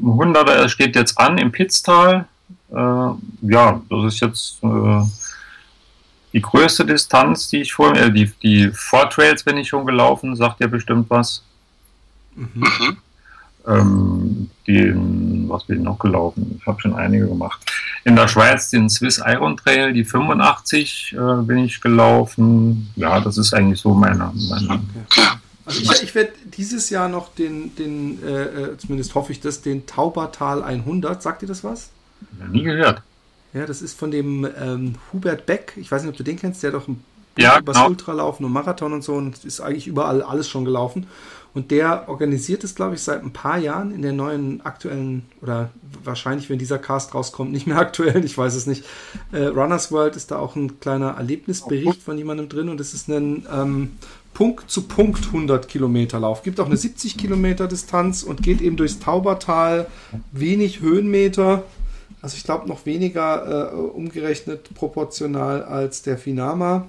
[0.00, 2.26] 100er steht jetzt an im Pitztal.
[2.70, 5.02] Äh, ja, das ist jetzt äh,
[6.34, 10.34] die größte Distanz, die ich vor mir, äh, die, die Vortrails bin ich schon gelaufen,
[10.34, 11.44] sagt ja bestimmt was.
[12.34, 12.96] Mhm.
[13.66, 16.58] Ähm, den, was bin ich noch gelaufen?
[16.60, 17.60] Ich habe schon einige gemacht.
[18.04, 22.92] In der Schweiz den Swiss Iron Trail, die 85 äh, bin ich gelaufen.
[22.96, 24.32] Ja, das ist eigentlich so meine.
[24.50, 25.22] meine okay.
[25.64, 29.62] Also ich, ich werde dieses Jahr noch den, den äh, äh zumindest hoffe ich das,
[29.62, 31.22] den Taubertal 100.
[31.22, 31.90] Sagt ihr das was?
[32.38, 33.02] Ja, nie gehört.
[33.54, 35.74] Ja, das ist von dem ähm, Hubert Beck.
[35.76, 36.62] Ich weiß nicht, ob du den kennst.
[36.62, 37.02] Der hat doch ein
[37.36, 37.88] ja, übers genau.
[37.88, 41.06] Ultralaufen und Marathon und so und ist eigentlich überall alles schon gelaufen.
[41.52, 45.70] Und der organisiert es, glaube ich, seit ein paar Jahren in der neuen aktuellen, oder
[46.02, 48.84] wahrscheinlich, wenn dieser Cast rauskommt, nicht mehr aktuell, ich weiß es nicht.
[49.30, 53.08] Äh, Runners World ist da auch ein kleiner Erlebnisbericht von jemandem drin und es ist
[53.08, 53.92] ein ähm,
[54.32, 56.42] Punkt zu Punkt 100 Kilometer Lauf.
[56.42, 59.86] Gibt auch eine 70 Kilometer Distanz und geht eben durchs Taubertal,
[60.32, 61.62] wenig Höhenmeter.
[62.24, 66.86] Also ich glaube noch weniger äh, umgerechnet proportional als der Finama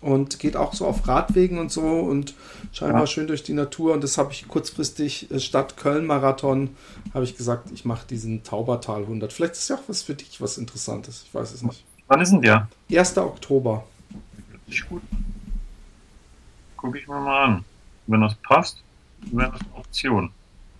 [0.00, 2.32] und geht auch so auf Radwegen und so und
[2.72, 3.06] scheinbar ja.
[3.06, 3.92] schön durch die Natur.
[3.92, 6.70] Und das habe ich kurzfristig äh, statt Köln-Marathon,
[7.12, 9.30] habe ich gesagt, ich mache diesen Taubertal 100.
[9.30, 11.24] Vielleicht ist ja auch was für dich was Interessantes.
[11.26, 11.84] Ich weiß es nicht.
[12.06, 12.66] Wann ist denn der?
[12.90, 13.18] 1.
[13.18, 13.84] Oktober.
[14.66, 15.02] Ist gut.
[16.78, 17.64] Gucke ich mir mal an.
[18.06, 18.82] Wenn das passt,
[19.20, 20.30] wäre das eine Option.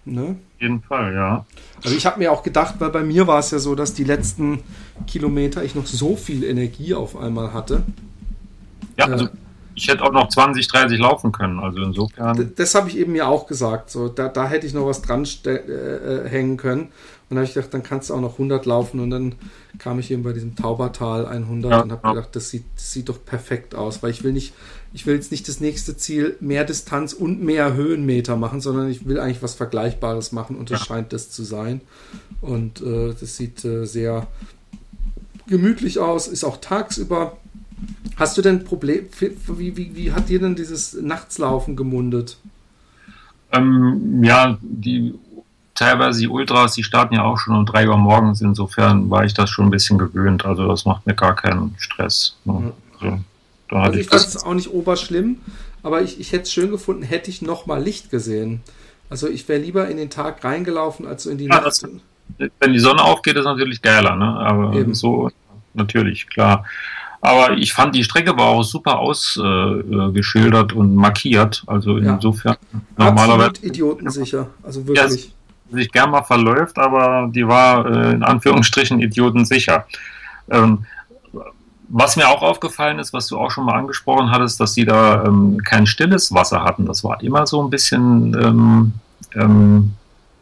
[0.05, 0.37] Ne?
[0.57, 1.47] Auf jeden Fall, ja.
[1.83, 4.05] Also ich habe mir auch gedacht, weil bei mir war es ja so, dass die
[4.05, 4.63] letzten
[5.07, 7.83] Kilometer ich noch so viel Energie auf einmal hatte
[8.97, 9.29] ja, also
[9.75, 11.59] ich hätte auch noch 20, 30 laufen können.
[11.59, 12.53] Also insofern.
[12.57, 13.91] Das, habe ich eben ja auch gesagt.
[13.91, 16.93] So, da, da hätte ich noch was dran äh, äh, hängen können.
[17.29, 19.01] Und da habe ich gedacht, dann kannst du auch noch 100 laufen.
[19.01, 19.35] Und dann
[19.79, 23.09] kam ich eben bei diesem Taubertal 100 ja, und habe gedacht, das sieht, das sieht
[23.09, 24.03] doch perfekt aus.
[24.03, 24.53] Weil ich will nicht,
[24.93, 29.07] ich will jetzt nicht das nächste Ziel mehr Distanz und mehr Höhenmeter machen, sondern ich
[29.07, 30.57] will eigentlich was Vergleichbares machen.
[30.57, 30.87] Und das ja.
[30.87, 31.81] scheint das zu sein.
[32.41, 34.27] Und äh, das sieht äh, sehr
[35.47, 37.37] gemütlich aus, ist auch tagsüber
[38.17, 42.39] Hast du denn Problem, wie, wie, wie hat dir denn dieses Nachtslaufen gemundet?
[43.51, 45.15] Ähm, ja, die
[45.75, 49.35] teilweise die Ultras, die starten ja auch schon um 3 Uhr morgens, insofern war ich
[49.35, 52.37] das schon ein bisschen gewöhnt, also das macht mir gar keinen Stress.
[52.45, 52.73] Ne?
[53.01, 53.19] Also,
[53.71, 55.39] also ich, ich fand es auch nicht oberschlimm,
[55.83, 58.63] aber ich, ich hätte es schön gefunden, hätte ich nochmal Licht gesehen.
[59.11, 61.67] Also ich wäre lieber in den Tag reingelaufen, als so in die ja, Nacht.
[61.67, 61.87] Das,
[62.59, 64.27] wenn die Sonne aufgeht, ist natürlich geiler, ne?
[64.27, 64.95] aber Eben.
[64.95, 65.31] so
[65.75, 66.65] natürlich, klar.
[67.21, 71.63] Aber ich fand, die Strecke war auch super ausgeschildert äh, und markiert.
[71.67, 72.81] Also insofern ja.
[72.99, 73.49] normalerweise.
[73.49, 74.51] Absolut idiotensicher.
[74.63, 75.25] Also wirklich.
[75.25, 75.31] Ja,
[75.71, 79.87] sich gern mal verläuft, aber die war äh, in Anführungsstrichen idiotensicher.
[80.51, 80.85] Ähm,
[81.89, 85.25] was mir auch aufgefallen ist, was du auch schon mal angesprochen hattest, dass sie da
[85.25, 86.87] ähm, kein stilles Wasser hatten.
[86.87, 88.93] Das war immer so ein bisschen ähm,
[89.35, 89.95] ähm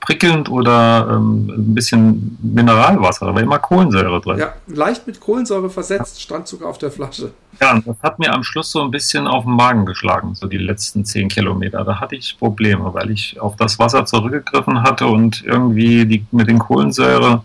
[0.02, 3.26] prickelnd oder ähm, ein bisschen Mineralwasser.
[3.26, 4.38] Da war immer Kohlensäure drin.
[4.38, 7.30] Ja, leicht mit Kohlensäure versetzt, stand sogar auf der Flasche.
[7.60, 10.48] Ja, und das hat mir am Schluss so ein bisschen auf den Magen geschlagen, so
[10.48, 11.84] die letzten zehn Kilometer.
[11.84, 16.48] Da hatte ich Probleme, weil ich auf das Wasser zurückgegriffen hatte und irgendwie die, mit
[16.48, 17.44] den Kohlensäure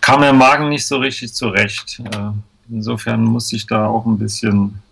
[0.00, 2.00] kam der Magen nicht so richtig zurecht.
[2.04, 2.30] Äh,
[2.70, 4.82] insofern musste ich da auch ein bisschen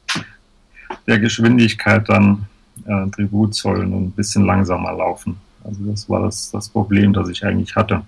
[1.07, 2.47] der Geschwindigkeit dann
[2.85, 5.41] äh, Tribut zollen und ein bisschen langsamer laufen.
[5.67, 8.03] Also das war das, das Problem, das ich eigentlich hatte.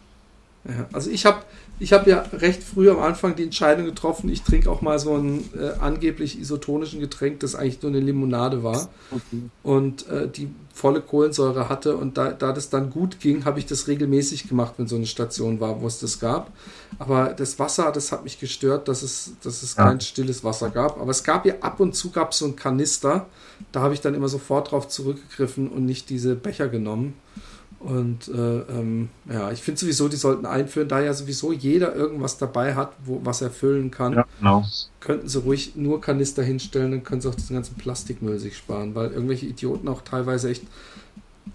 [0.64, 1.42] Ja, also ich habe
[1.80, 5.16] ich hab ja recht früh am Anfang die Entscheidung getroffen, ich trinke auch mal so
[5.16, 9.42] ein äh, angeblich isotonischen Getränk, das eigentlich nur eine Limonade war okay.
[9.62, 10.48] und äh, die
[10.78, 14.74] volle Kohlensäure hatte und da, da das dann gut ging, habe ich das regelmäßig gemacht,
[14.76, 16.52] wenn so eine Station war, wo es das gab.
[17.00, 19.84] Aber das Wasser, das hat mich gestört, dass es, dass es ja.
[19.84, 21.00] kein stilles Wasser gab.
[21.00, 23.26] Aber es gab ja ab und zu gab so ein Kanister,
[23.72, 27.14] da habe ich dann immer sofort drauf zurückgegriffen und nicht diese Becher genommen.
[27.80, 32.36] Und äh, ähm, ja, ich finde sowieso, die sollten einführen, da ja sowieso jeder irgendwas
[32.36, 34.14] dabei hat, wo, was er füllen kann.
[34.14, 34.64] Ja, genau.
[34.98, 38.96] Könnten sie ruhig nur Kanister hinstellen, dann können sie auch diesen ganzen Plastikmüll sich sparen,
[38.96, 40.64] weil irgendwelche Idioten auch teilweise echt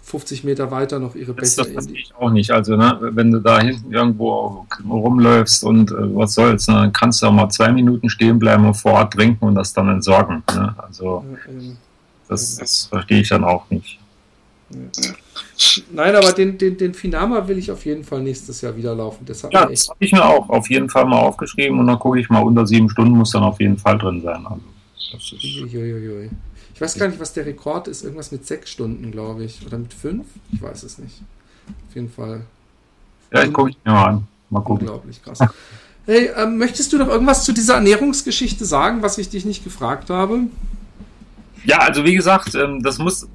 [0.02, 1.56] 50 Meter weiter noch ihre Becher.
[1.56, 2.50] Das, das verstehe ich auch nicht.
[2.50, 7.22] Also, ne, wenn du da hinten irgendwo rumläufst und äh, was soll's, ne, dann kannst
[7.22, 10.42] du auch mal zwei Minuten stehen bleiben und vor Ort trinken und das dann entsorgen.
[10.54, 10.74] Ne?
[10.78, 11.24] Also,
[12.28, 13.98] das, das verstehe ich dann auch nicht.
[15.92, 19.24] Nein, aber den, den, den Finama will ich auf jeden Fall nächstes Jahr wieder laufen.
[19.24, 22.20] Das ja, das habe ich mir auch auf jeden Fall mal aufgeschrieben und dann gucke
[22.20, 24.46] ich mal, unter sieben Stunden muss dann auf jeden Fall drin sein.
[24.46, 28.02] Also, ich weiß gar nicht, was der Rekord ist.
[28.02, 29.64] Irgendwas mit sechs Stunden, glaube ich.
[29.64, 30.26] Oder mit fünf?
[30.52, 31.22] Ich weiß es nicht.
[31.88, 32.42] Auf jeden Fall.
[33.32, 34.26] Ja, ich gucke ich mir mal an.
[34.50, 34.88] Mal gucken.
[34.88, 35.38] Unglaublich krass.
[36.06, 40.10] Hey, ähm, möchtest du noch irgendwas zu dieser Ernährungsgeschichte sagen, was ich dich nicht gefragt
[40.10, 40.40] habe?
[41.64, 43.26] Ja, also wie gesagt, ähm, das muss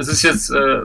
[0.00, 0.80] es ist jetzt äh,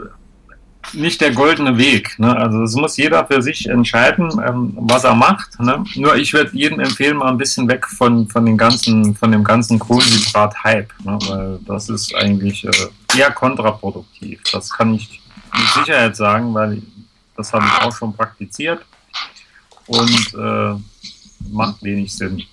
[0.93, 2.20] nicht der goldene Weg.
[2.20, 2.36] Ne?
[2.36, 5.59] Also es muss jeder für sich entscheiden, ähm, was er macht.
[5.59, 5.84] Ne?
[5.95, 9.43] Nur ich würde jedem empfehlen, mal ein bisschen weg von, von, den ganzen, von dem
[9.43, 11.18] ganzen Kohlenhydrat-Hype, ne?
[11.28, 14.41] weil das ist eigentlich äh, eher kontraproduktiv.
[14.51, 15.22] Das kann ich
[15.53, 16.82] mit Sicherheit sagen, weil
[17.36, 18.86] das habe ich auch schon praktiziert
[19.88, 20.76] und äh,
[21.51, 22.43] macht wenig Sinn.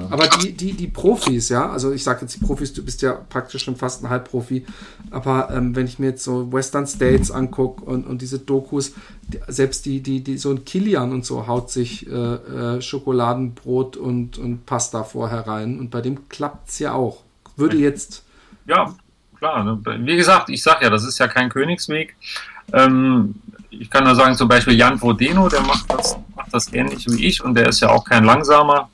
[0.00, 0.08] Ne?
[0.10, 3.12] Aber die, die, die Profis, ja, also ich sage jetzt die Profis, du bist ja
[3.12, 4.64] praktisch schon fast ein Halbprofi,
[5.10, 9.40] aber ähm, wenn ich mir jetzt so Western States angucke und, und diese Dokus, die,
[9.48, 14.38] selbst die, die, die, so ein Kilian und so haut sich äh, äh, Schokoladenbrot und,
[14.38, 17.22] und Pasta vorher rein und bei dem klappt es ja auch.
[17.56, 18.24] Würde jetzt.
[18.66, 18.94] Ja,
[19.36, 19.64] klar.
[19.64, 19.80] Ne?
[20.00, 22.16] Wie gesagt, ich sage ja, das ist ja kein Königsweg.
[22.72, 23.34] Ähm,
[23.70, 27.26] ich kann nur sagen, zum Beispiel Jan Frodeno, der macht das, macht das ähnlich wie
[27.26, 28.88] ich und der ist ja auch kein langsamer.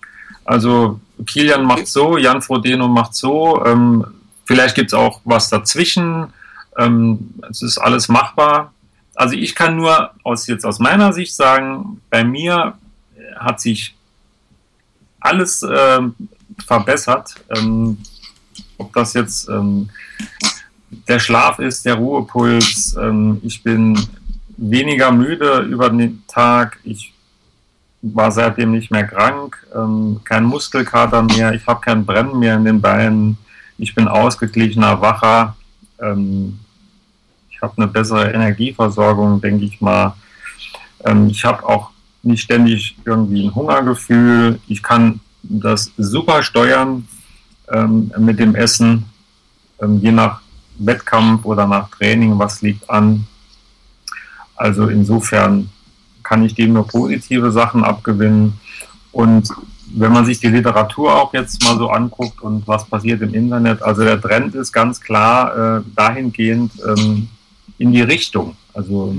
[0.47, 3.65] Also Kilian macht so, Jan Frodeno macht so.
[3.65, 4.05] Ähm,
[4.45, 6.33] vielleicht gibt es auch was dazwischen.
[6.79, 8.73] Ähm, es ist alles machbar.
[9.15, 12.75] Also ich kann nur aus jetzt aus meiner Sicht sagen, bei mir
[13.39, 13.95] hat sich
[15.21, 16.01] alles äh,
[16.67, 17.35] verbessert.
[17.57, 17.99] Ähm,
[18.79, 19.91] ob das jetzt ähm,
[21.09, 23.99] der Schlaf ist, der Ruhepuls, ähm, ich bin
[24.57, 27.13] weniger müde über den Tag, ich
[28.03, 32.65] war seitdem nicht mehr krank, ähm, kein Muskelkater mehr, ich habe kein Brennen mehr in
[32.65, 33.39] den Beinen,
[33.79, 35.57] ich bin ausgeglichener, wacher,
[36.01, 36.59] ähm,
[37.51, 40.15] ich habe eine bessere Energieversorgung, denke ich mal.
[41.05, 41.91] Ähm, ich habe auch
[42.23, 47.07] nicht ständig irgendwie ein Hungergefühl, ich kann das super steuern
[47.73, 49.07] ähm, mit dem Essen,
[49.81, 50.41] ähm, je nach
[50.79, 53.27] Wettkampf oder nach Training, was liegt an.
[54.55, 55.71] Also insofern
[56.27, 58.59] kann ich dem nur positive Sachen abgewinnen.
[59.13, 59.49] Und
[59.95, 63.81] wenn man sich die Literatur auch jetzt mal so anguckt und was passiert im Internet,
[63.81, 67.29] also der Trend ist ganz klar äh, dahingehend ähm,
[67.79, 68.57] in die Richtung.
[68.75, 69.15] Also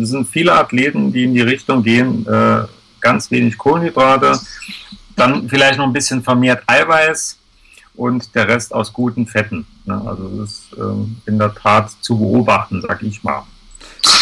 [0.00, 2.64] es sind viele Athleten, die in die Richtung gehen, äh,
[3.00, 4.38] ganz wenig Kohlenhydrate,
[5.14, 7.38] dann vielleicht noch ein bisschen vermehrt Eiweiß
[7.94, 9.64] und der Rest aus guten Fetten.
[9.84, 10.02] Ne?
[10.04, 13.44] Also das ist ähm, in der Tat zu beobachten, sag ich mal.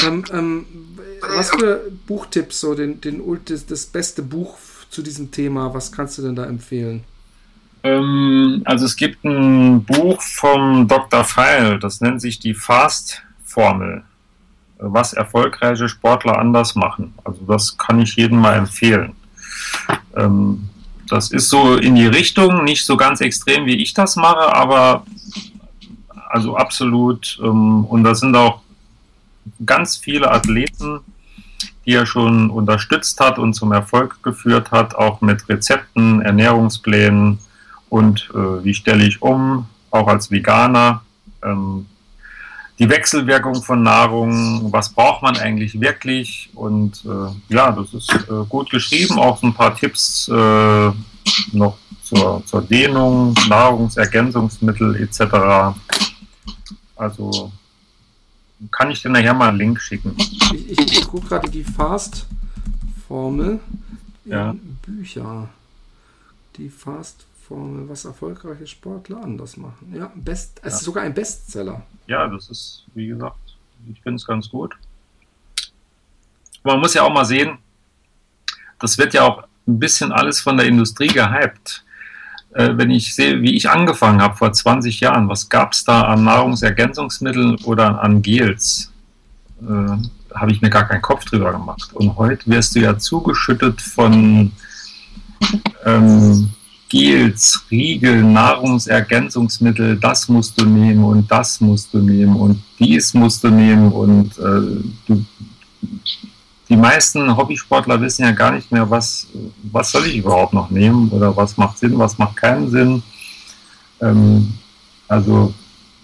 [0.06, 0.66] Ähm, ähm,
[1.22, 4.56] was für Buchtipps, so den, den, das, das beste Buch
[4.90, 7.04] zu diesem Thema, was kannst du denn da empfehlen?
[7.82, 11.24] Ähm, also es gibt ein Buch vom Dr.
[11.24, 14.02] Feil, das nennt sich die Fast-Formel,
[14.78, 17.14] was erfolgreiche Sportler anders machen.
[17.24, 19.14] Also das kann ich jedem mal empfehlen.
[20.16, 20.68] Ähm,
[21.08, 25.04] das ist so in die Richtung, nicht so ganz extrem, wie ich das mache, aber
[26.28, 27.38] also absolut.
[27.42, 28.60] Ähm, und da sind auch
[29.64, 31.00] ganz viele Athleten,
[31.90, 37.40] die er schon unterstützt hat und zum Erfolg geführt hat, auch mit Rezepten, Ernährungsplänen
[37.88, 41.02] und äh, wie stelle ich um, auch als Veganer.
[41.42, 41.86] Ähm,
[42.78, 46.50] die Wechselwirkung von Nahrung, was braucht man eigentlich wirklich?
[46.54, 50.90] Und äh, ja, das ist äh, gut geschrieben, auch ein paar Tipps äh,
[51.52, 55.74] noch zur, zur Dehnung, Nahrungsergänzungsmittel etc.
[56.94, 57.50] Also
[58.70, 60.14] kann ich dir nachher mal einen Link schicken.
[60.18, 63.60] Ich, ich, ich gucke gerade die Fast-Formel
[64.24, 64.54] in ja.
[64.82, 65.48] Bücher.
[66.56, 69.92] Die Fast Formel, was erfolgreiche Sportler anders machen.
[69.92, 70.78] Ja, best, es ja.
[70.78, 71.82] ist sogar ein Bestseller.
[72.06, 73.56] Ja, das ist, wie gesagt,
[73.90, 74.76] ich finde es ganz gut.
[76.62, 77.58] man muss ja auch mal sehen,
[78.78, 81.84] das wird ja auch ein bisschen alles von der Industrie gehypt.
[82.54, 86.02] Äh, wenn ich sehe, wie ich angefangen habe vor 20 Jahren, was gab es da
[86.02, 88.92] an Nahrungsergänzungsmitteln oder an Gels?
[89.62, 89.96] Äh,
[90.34, 91.90] habe ich mir gar keinen Kopf drüber gemacht.
[91.94, 94.52] Und heute wirst du ja zugeschüttet von
[95.84, 96.50] ähm,
[96.88, 103.44] Gels, Riegel, Nahrungsergänzungsmittel, das musst du nehmen und das musst du nehmen und dies musst
[103.44, 105.24] du nehmen und äh, du,
[106.70, 109.26] die meisten Hobbysportler wissen ja gar nicht mehr, was,
[109.64, 113.02] was soll ich überhaupt noch nehmen oder was macht Sinn, was macht keinen Sinn.
[114.00, 114.54] Ähm,
[115.08, 115.52] also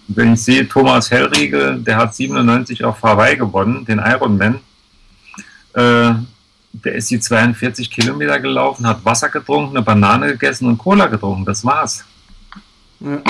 [0.09, 4.57] wenn ich sehe, Thomas Hellriegel, der hat 97 auf Hawaii gewonnen, den Ironman.
[5.73, 6.15] Äh,
[6.73, 11.45] der ist die 42 Kilometer gelaufen, hat Wasser getrunken, eine Banane gegessen und Cola getrunken.
[11.45, 12.05] Das war's.
[13.01, 13.23] Ja.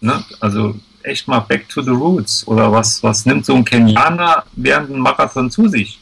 [0.00, 0.24] Ne?
[0.40, 2.46] Also echt mal back to the roots.
[2.46, 6.01] Oder was, was nimmt so ein Kenianer während einem Marathon zu sich?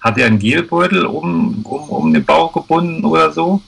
[0.00, 3.60] Hat er einen Gelbeutel um, um, um den Bauch gebunden oder so?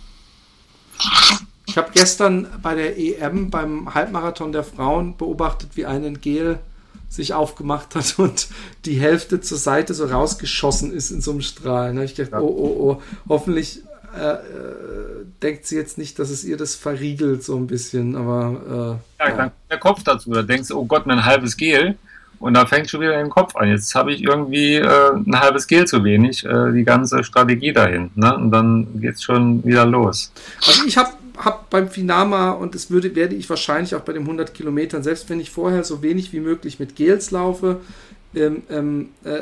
[1.66, 6.58] Ich habe gestern bei der EM beim Halbmarathon der Frauen beobachtet, wie ein Gel
[7.08, 8.48] sich aufgemacht hat und
[8.84, 11.92] die Hälfte zur Seite so rausgeschossen ist in so einem Strahl.
[11.92, 12.04] Ne?
[12.04, 12.40] Ich dachte, ja.
[12.40, 13.82] oh, oh, oh, hoffentlich
[14.16, 14.38] äh, äh,
[15.42, 19.36] denkt sie jetzt nicht, dass es ihr das verriegelt so ein bisschen, aber äh, ja,
[19.36, 21.96] dann der Kopf dazu, da denkst du, oh Gott, mein halbes Gel
[22.40, 23.68] und da fängt schon wieder den Kopf an.
[23.68, 28.10] Jetzt habe ich irgendwie äh, ein halbes Gel zu wenig, äh, die ganze Strategie dahin.
[28.14, 28.34] Ne?
[28.34, 30.32] Und dann geht es schon wieder los.
[30.66, 31.10] Also ich habe
[31.44, 35.30] habe beim Finama und das würde, werde ich wahrscheinlich auch bei den 100 Kilometern, selbst
[35.30, 37.80] wenn ich vorher so wenig wie möglich mit Gels laufe,
[38.34, 39.40] ähm, ähm, äh,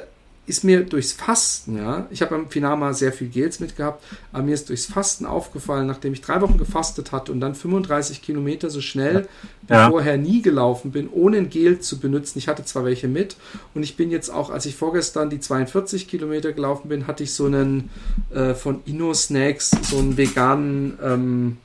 [0.48, 4.54] ist mir durchs Fasten, ja, ich habe beim Finama sehr viel Gels mitgehabt, aber mir
[4.54, 8.80] ist durchs Fasten aufgefallen, nachdem ich drei Wochen gefastet hatte und dann 35 Kilometer so
[8.80, 9.28] schnell
[9.68, 9.86] ja.
[9.86, 12.38] wie vorher nie gelaufen bin, ohne ein Gel zu benutzen.
[12.38, 13.36] Ich hatte zwar welche mit
[13.74, 17.32] und ich bin jetzt auch, als ich vorgestern die 42 Kilometer gelaufen bin, hatte ich
[17.32, 17.90] so einen
[18.34, 21.56] äh, von Inno Snacks, so einen veganen ähm,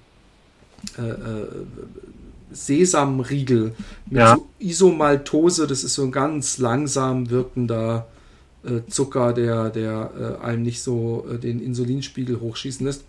[0.98, 1.48] äh, äh,
[2.52, 3.74] Sesamriegel
[4.10, 4.36] mit Ja.
[4.36, 5.68] so Isomaltose.
[5.68, 8.08] Das ist so ein ganz langsam wirkender
[8.88, 13.04] Zucker, der, der äh, einem nicht so äh, den Insulinspiegel hochschießen lässt.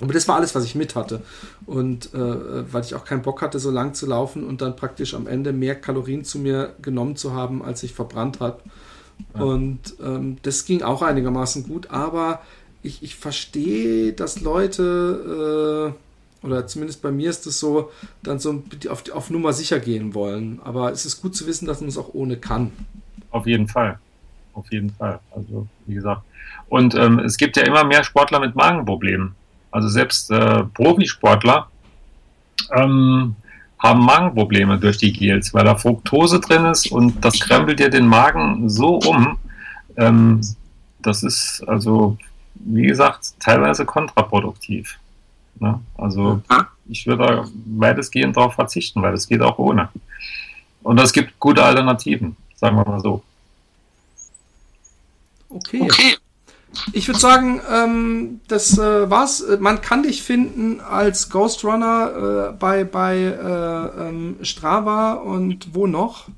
[0.00, 1.20] Aber das war alles, was ich mit hatte.
[1.66, 5.14] Und äh, weil ich auch keinen Bock hatte, so lang zu laufen und dann praktisch
[5.14, 8.60] am Ende mehr Kalorien zu mir genommen zu haben, als ich verbrannt habe.
[9.34, 12.40] Und ähm, das ging auch einigermaßen gut, aber
[12.82, 15.94] ich, ich verstehe, dass Leute,
[16.42, 17.90] äh, oder zumindest bei mir ist es so,
[18.22, 20.60] dann so auf, auf Nummer sicher gehen wollen.
[20.64, 22.72] Aber es ist gut zu wissen, dass man es auch ohne kann.
[23.30, 23.98] Auf jeden Fall.
[24.54, 25.20] Auf jeden Fall.
[25.34, 26.22] Also, wie gesagt.
[26.68, 29.34] Und ähm, es gibt ja immer mehr Sportler mit Magenproblemen.
[29.70, 31.68] Also selbst äh, Profisportler
[32.72, 33.36] ähm,
[33.78, 38.06] haben Magenprobleme durch die Gels, weil da Fructose drin ist und das krempelt dir den
[38.06, 39.38] Magen so um.
[39.96, 40.40] Ähm,
[40.98, 42.18] das ist also,
[42.54, 44.98] wie gesagt, teilweise kontraproduktiv.
[45.58, 45.80] Ne?
[45.96, 46.42] Also
[46.88, 49.88] ich würde da weitestgehend darauf verzichten, weil es geht auch ohne.
[50.82, 53.22] Und es gibt gute Alternativen, sagen wir mal so.
[55.50, 55.88] Okay.
[56.92, 59.40] Ich würde sagen, ähm, das äh, war's.
[59.40, 65.74] Äh, Man kann dich finden als Ghost Runner äh, bei, bei äh, ähm, Strava und
[65.74, 66.28] wo noch?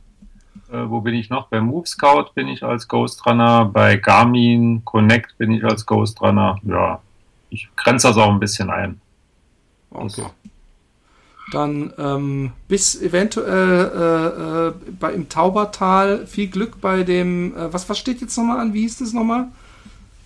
[0.70, 1.48] Äh, wo bin ich noch?
[1.48, 6.20] Bei Move Scout bin ich als Ghost Runner, bei Garmin Connect bin ich als Ghost
[6.22, 6.58] Runner.
[6.62, 7.00] Ja,
[7.50, 9.00] ich grenze das auch ein bisschen ein.
[9.90, 10.24] Okay.
[11.52, 17.88] Dann ähm, bis eventuell äh, äh, bei, im Taubertal viel Glück bei dem, äh, was,
[17.90, 18.72] was steht jetzt nochmal an?
[18.72, 19.48] Wie hieß das nochmal?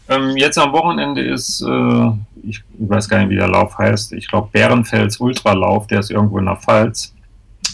[0.09, 2.11] Ähm, jetzt am Wochenende ist, äh,
[2.45, 6.39] ich, weiß gar nicht, wie der Lauf heißt, ich glaube Bärenfels Ultralauf, der ist irgendwo
[6.39, 7.13] in der Pfalz.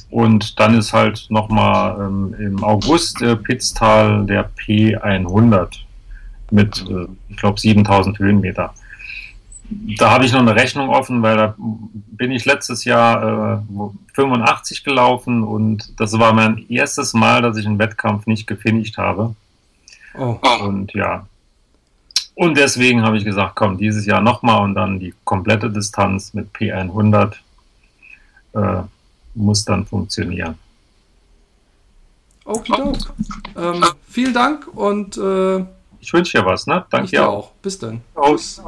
[0.09, 5.69] Und dann ist halt nochmal ähm, im August äh, Pitztal der P100
[6.51, 8.73] mit, äh, ich glaube, 7000 Höhenmeter.
[9.99, 13.95] Da habe ich noch eine Rechnung offen, weil da bin ich letztes Jahr äh, wo-
[14.15, 19.35] 85 gelaufen und das war mein erstes Mal, dass ich einen Wettkampf nicht gefinisht habe.
[20.19, 21.27] Oh, Und ja.
[22.35, 26.53] Und deswegen habe ich gesagt, komm, dieses Jahr nochmal und dann die komplette Distanz mit
[26.55, 27.35] P100
[28.55, 28.83] äh,
[29.35, 30.59] muss dann funktionieren.
[32.45, 32.97] okidok.
[33.57, 35.65] Ähm, vielen Dank und äh,
[36.01, 36.85] Ich wünsche dir was, ne?
[36.91, 37.53] Danke dir auch.
[37.63, 38.01] Bis dann.
[38.15, 38.61] Aus.